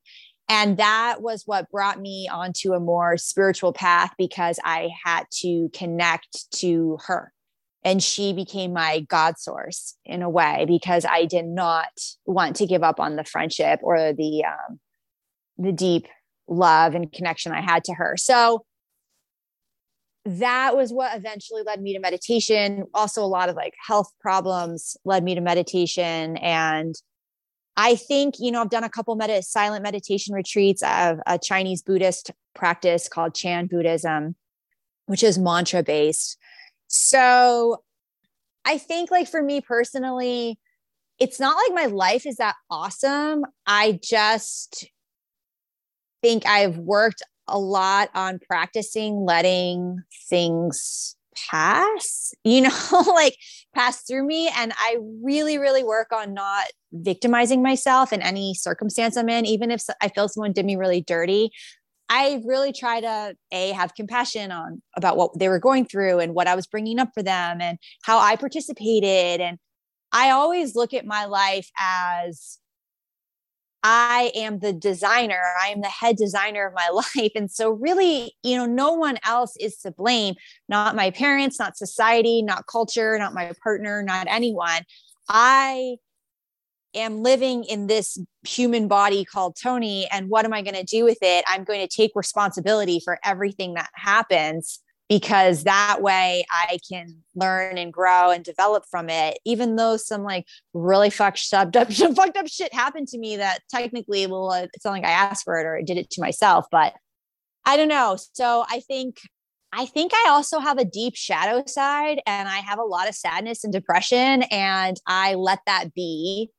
[0.50, 5.70] And that was what brought me onto a more spiritual path because I had to
[5.74, 7.32] connect to her.
[7.84, 11.90] And she became my God source in a way because I did not
[12.26, 14.80] want to give up on the friendship or the um,
[15.62, 16.08] the deep
[16.48, 18.16] love and connection I had to her.
[18.18, 18.66] So
[20.26, 22.86] that was what eventually led me to meditation.
[22.94, 26.38] Also, a lot of like health problems led me to meditation.
[26.38, 26.96] And
[27.78, 31.82] I think, you know, I've done a couple med- silent meditation retreats of a Chinese
[31.82, 34.36] Buddhist practice called Chan Buddhism,
[35.06, 36.38] which is mantra based.
[36.88, 37.84] So
[38.66, 40.60] I think, like, for me personally,
[41.18, 43.46] it's not like my life is that awesome.
[43.66, 44.86] I just
[46.22, 51.16] think I've worked a lot on practicing letting things
[51.50, 53.38] pass, you know, like
[53.74, 54.50] pass through me.
[54.56, 59.72] And I really, really work on not victimizing myself in any circumstance I'm in, even
[59.72, 61.52] if I feel someone did me really dirty.
[62.10, 66.34] I really try to a have compassion on about what they were going through and
[66.34, 69.58] what I was bringing up for them and how I participated and
[70.12, 72.58] I always look at my life as
[73.84, 75.42] I am the designer.
[75.62, 77.32] I am the head designer of my life.
[77.36, 80.36] And so, really, you know, no one else is to blame,
[80.70, 84.84] not my parents, not society, not culture, not my partner, not anyone.
[85.30, 85.98] I
[86.94, 90.08] am living in this human body called Toni.
[90.12, 91.46] And what am I going to do with it?
[91.48, 94.80] I'm going to take responsibility for everything that happens
[95.12, 99.40] because that way I can learn and grow and develop from it.
[99.44, 104.26] Even though some like really fucked up, fucked up shit happened to me that technically,
[104.26, 106.94] well, it's not like I asked for it or I did it to myself, but
[107.66, 108.18] I don't know.
[108.36, 109.18] So I think
[109.74, 113.16] I think I also have a deep shadow side and I have a lot of
[113.16, 116.52] sadness and depression and I let that be.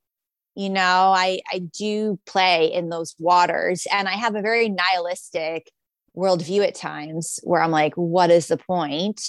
[0.53, 5.71] You know, I I do play in those waters and I have a very nihilistic
[6.15, 9.21] worldview at times where I'm like, what is the point?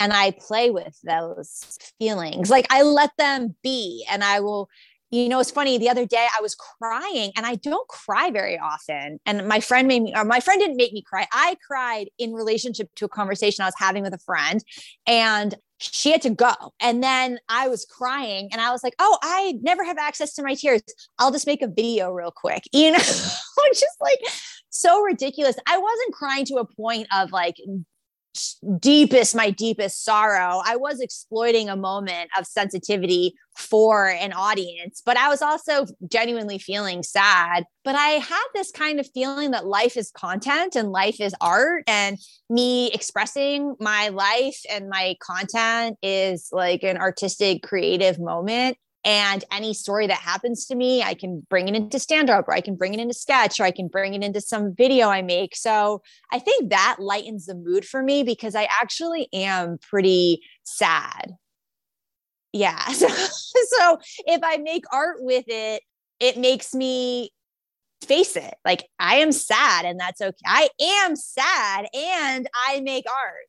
[0.00, 2.50] And I play with those feelings.
[2.50, 4.68] Like I let them be and I will,
[5.10, 5.78] you know, it's funny.
[5.78, 9.20] The other day I was crying and I don't cry very often.
[9.24, 11.26] And my friend made me, or my friend didn't make me cry.
[11.32, 14.64] I cried in relationship to a conversation I was having with a friend.
[15.06, 16.52] And she had to go.
[16.80, 20.42] And then I was crying and I was like, oh, I never have access to
[20.42, 20.82] my tears.
[21.18, 22.64] I'll just make a video real quick.
[22.72, 24.18] You know, just like
[24.74, 25.56] so ridiculous.
[25.66, 27.56] I wasn't crying to a point of like
[28.80, 30.60] deepest, my deepest sorrow.
[30.64, 36.58] I was exploiting a moment of sensitivity for an audience, but I was also genuinely
[36.58, 37.64] feeling sad.
[37.84, 41.84] But I had this kind of feeling that life is content and life is art,
[41.86, 42.18] and
[42.50, 48.76] me expressing my life and my content is like an artistic, creative moment.
[49.04, 52.54] And any story that happens to me, I can bring it into stand up or
[52.54, 55.20] I can bring it into sketch or I can bring it into some video I
[55.20, 55.54] make.
[55.56, 56.02] So
[56.32, 61.32] I think that lightens the mood for me because I actually am pretty sad.
[62.52, 62.82] Yeah.
[62.94, 65.82] So, so if I make art with it,
[66.20, 67.30] it makes me
[68.04, 68.54] face it.
[68.64, 70.36] Like I am sad and that's okay.
[70.46, 73.46] I am sad and I make art.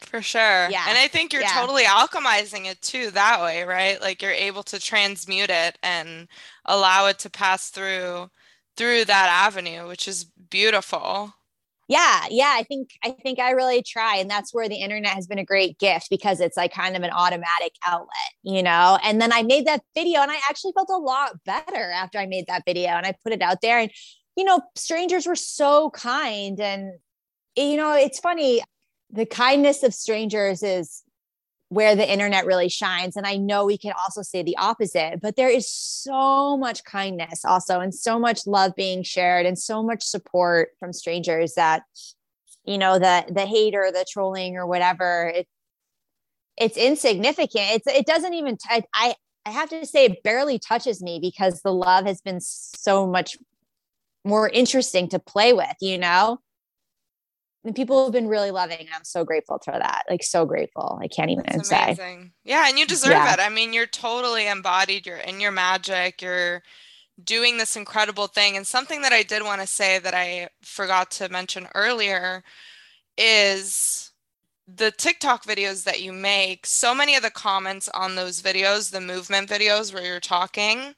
[0.00, 0.68] For sure.
[0.70, 0.84] Yeah.
[0.88, 1.60] And I think you're yeah.
[1.60, 4.00] totally alchemizing it too that way, right?
[4.00, 6.28] Like you're able to transmute it and
[6.64, 8.30] allow it to pass through
[8.76, 11.34] through that avenue, which is beautiful.
[11.88, 15.26] Yeah, yeah, I think I think I really try and that's where the internet has
[15.26, 18.98] been a great gift because it's like kind of an automatic outlet, you know.
[19.02, 22.26] And then I made that video and I actually felt a lot better after I
[22.26, 23.90] made that video and I put it out there and
[24.38, 26.60] you know, strangers were so kind.
[26.60, 26.92] And,
[27.56, 28.62] you know, it's funny,
[29.10, 31.02] the kindness of strangers is
[31.70, 33.16] where the internet really shines.
[33.16, 37.44] And I know we can also say the opposite, but there is so much kindness
[37.44, 41.82] also, and so much love being shared, and so much support from strangers that,
[42.64, 45.46] you know, the the hate or the trolling or whatever, it,
[46.56, 47.66] it's insignificant.
[47.72, 48.56] It's it doesn't even.
[48.56, 52.40] T- I I have to say it barely touches me because the love has been
[52.40, 53.36] so much
[54.24, 55.76] more interesting to play with.
[55.80, 56.40] You know,
[57.64, 60.04] and people have been really loving and i'm so grateful for that.
[60.08, 60.98] Like so grateful.
[61.02, 61.82] I can't even That's say.
[61.84, 62.32] amazing.
[62.44, 63.34] yeah and you deserve yeah.
[63.34, 63.40] it.
[63.40, 65.06] I mean you're totally embodied.
[65.06, 66.22] You're in your magic.
[66.22, 66.62] You're
[67.22, 68.56] doing this incredible thing.
[68.56, 72.42] And something that i did want to say that i forgot to mention earlier
[73.16, 74.08] is
[74.72, 79.00] the TikTok videos that you make, so many of the comments on those videos, the
[79.00, 80.94] movement videos where you're talking,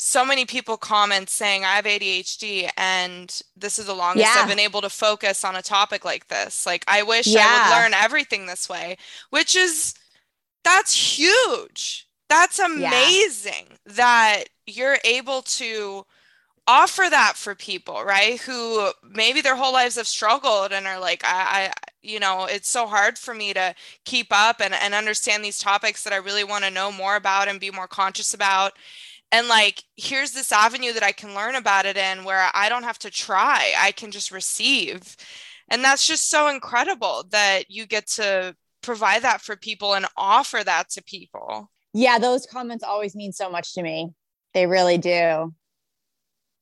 [0.00, 4.40] so many people comment saying I have ADHD and this is the longest yeah.
[4.40, 6.64] I've been able to focus on a topic like this.
[6.64, 7.44] Like I wish yeah.
[7.44, 8.96] I would learn everything this way,
[9.30, 9.94] which is
[10.62, 12.06] that's huge.
[12.28, 13.76] That's amazing yeah.
[13.86, 16.06] that you're able to
[16.68, 18.38] offer that for people, right?
[18.42, 21.72] Who maybe their whole lives have struggled and are like, I, I
[22.02, 23.74] you know, it's so hard for me to
[24.04, 27.48] keep up and, and understand these topics that I really want to know more about
[27.48, 28.74] and be more conscious about
[29.30, 32.84] and like here's this avenue that i can learn about it in where i don't
[32.84, 33.74] have to try.
[33.78, 35.16] I can just receive.
[35.70, 40.64] And that's just so incredible that you get to provide that for people and offer
[40.64, 41.70] that to people.
[41.92, 44.10] Yeah those comments always mean so much to me.
[44.54, 45.54] They really do.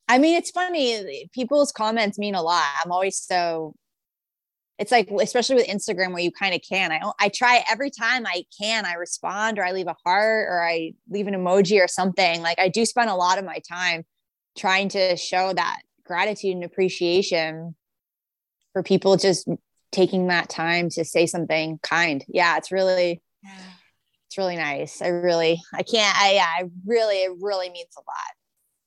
[0.09, 2.65] I mean it's funny people's comments mean a lot.
[2.83, 3.75] I'm always so
[4.79, 8.25] it's like especially with instagram where you kind of can i i try every time
[8.25, 11.87] i can i respond or i leave a heart or i leave an emoji or
[11.87, 14.03] something like i do spend a lot of my time
[14.57, 17.75] trying to show that gratitude and appreciation
[18.73, 19.47] for people just
[19.91, 22.25] taking that time to say something kind.
[22.27, 23.21] Yeah it's really
[24.27, 25.01] it's really nice.
[25.01, 28.33] I really i can't i yeah i really it really means a lot.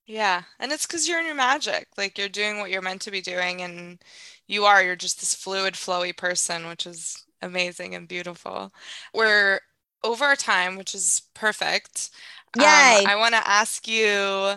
[0.06, 3.10] Yeah and it's because you're in your magic like you're doing what you're meant to
[3.10, 4.02] be doing and
[4.50, 8.72] you are you're just this fluid flowy person which is amazing and beautiful.
[9.14, 9.60] We're
[10.02, 12.10] over our time which is perfect.
[12.58, 12.96] Um, Yay.
[13.00, 14.54] Um, i want to ask you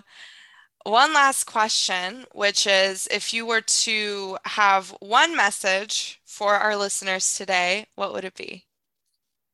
[0.84, 7.36] one last question which is if you were to have one message for our listeners
[7.38, 8.66] today what would it be?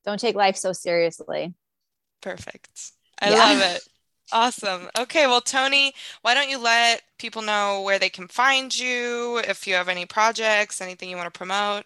[0.06, 1.54] Don't take life so seriously.
[2.22, 2.94] Perfect.
[3.22, 3.36] I yeah.
[3.36, 3.82] love it
[4.32, 4.90] Awesome.
[4.98, 5.26] Okay.
[5.26, 9.74] Well, Toni, why don't you let people know where they can find you, if you
[9.74, 11.86] have any projects, anything you want to promote?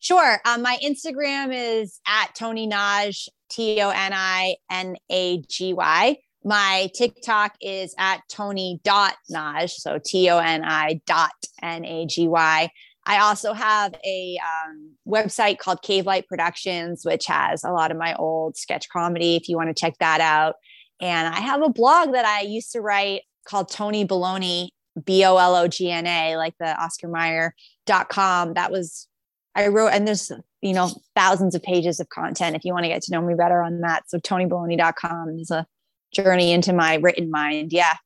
[0.00, 0.40] Sure.
[0.44, 6.16] Um, my Instagram is at Toni Nagy, T O N I N A G Y.
[6.44, 11.30] My TikTok is at Toni.Nagy, so T O N I dot
[11.62, 12.68] N A G Y.
[13.04, 17.96] I also have a um, website called Cave Light Productions, which has a lot of
[17.96, 20.56] my old sketch comedy if you want to check that out.
[21.02, 24.72] And I have a blog that I used to write called Toni Bologna,
[25.04, 28.54] B O L O G N A, like the Oscar Mayer.com.
[28.54, 29.08] That was,
[29.56, 30.30] I wrote, and there's,
[30.60, 33.34] you know, thousands of pages of content if you want to get to know me
[33.34, 34.08] better on that.
[34.08, 35.66] So ToniBologna.com is a
[36.14, 37.72] journey into my written mind.
[37.72, 37.96] Yeah.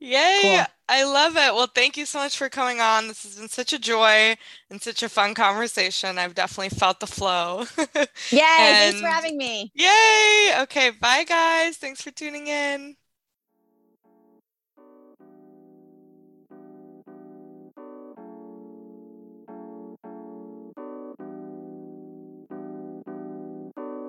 [0.00, 0.40] Yay.
[0.42, 0.66] Cool.
[0.92, 1.54] I love it.
[1.54, 3.08] Well, thank you so much for coming on.
[3.08, 4.36] This has been such a joy
[4.68, 6.18] and such a fun conversation.
[6.18, 7.64] I've definitely felt the flow.
[7.78, 8.42] Yay.
[8.42, 9.72] and thanks for having me.
[9.74, 10.52] Yay.
[10.60, 10.90] Okay.
[10.90, 11.78] Bye, guys.
[11.78, 12.96] Thanks for tuning in.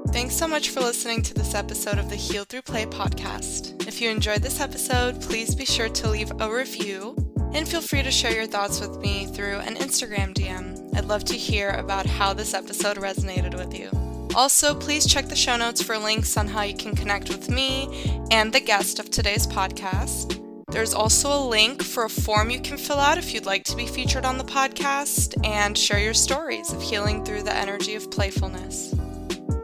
[0.10, 3.83] Thanks so much for listening to this episode of the Heal Through Play podcast.
[4.04, 7.16] If you enjoyed this episode, please be sure to leave a review
[7.54, 10.93] and feel free to share your thoughts with me through an Instagram DM.
[10.93, 13.89] I'd love to hear about how this episode resonated with you.
[14.36, 18.28] Also, please check the show notes for links on how you can connect with me
[18.30, 20.38] and the guest of today's podcast.
[20.68, 23.78] There's also a link for a form you can fill out if you'd like to
[23.78, 28.12] be featured on the podcast and share your stories of healing through the energy of
[28.12, 28.93] playfulness.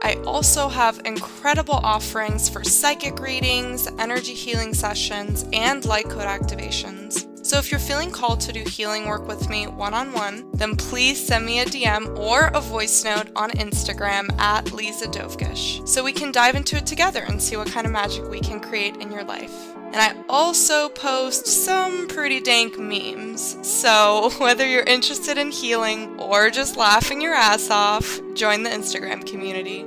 [0.01, 7.25] I also have incredible offerings for psychic readings, energy healing sessions, and light code activations.
[7.45, 10.75] So if you're feeling called to do healing work with me one on one, then
[10.75, 16.03] please send me a DM or a voice note on Instagram at Liza Dovgish so
[16.03, 18.97] we can dive into it together and see what kind of magic we can create
[18.97, 19.68] in your life.
[19.91, 23.57] And I also post some pretty dank memes.
[23.67, 29.25] So whether you're interested in healing or just laughing your ass off, join the Instagram
[29.25, 29.85] community.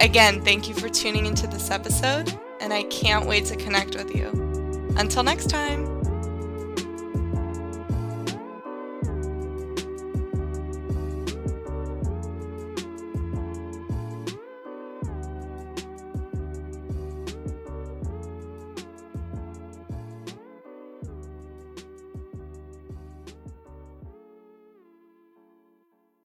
[0.00, 4.14] Again, thank you for tuning into this episode, and I can't wait to connect with
[4.14, 4.28] you.
[4.96, 5.99] Until next time.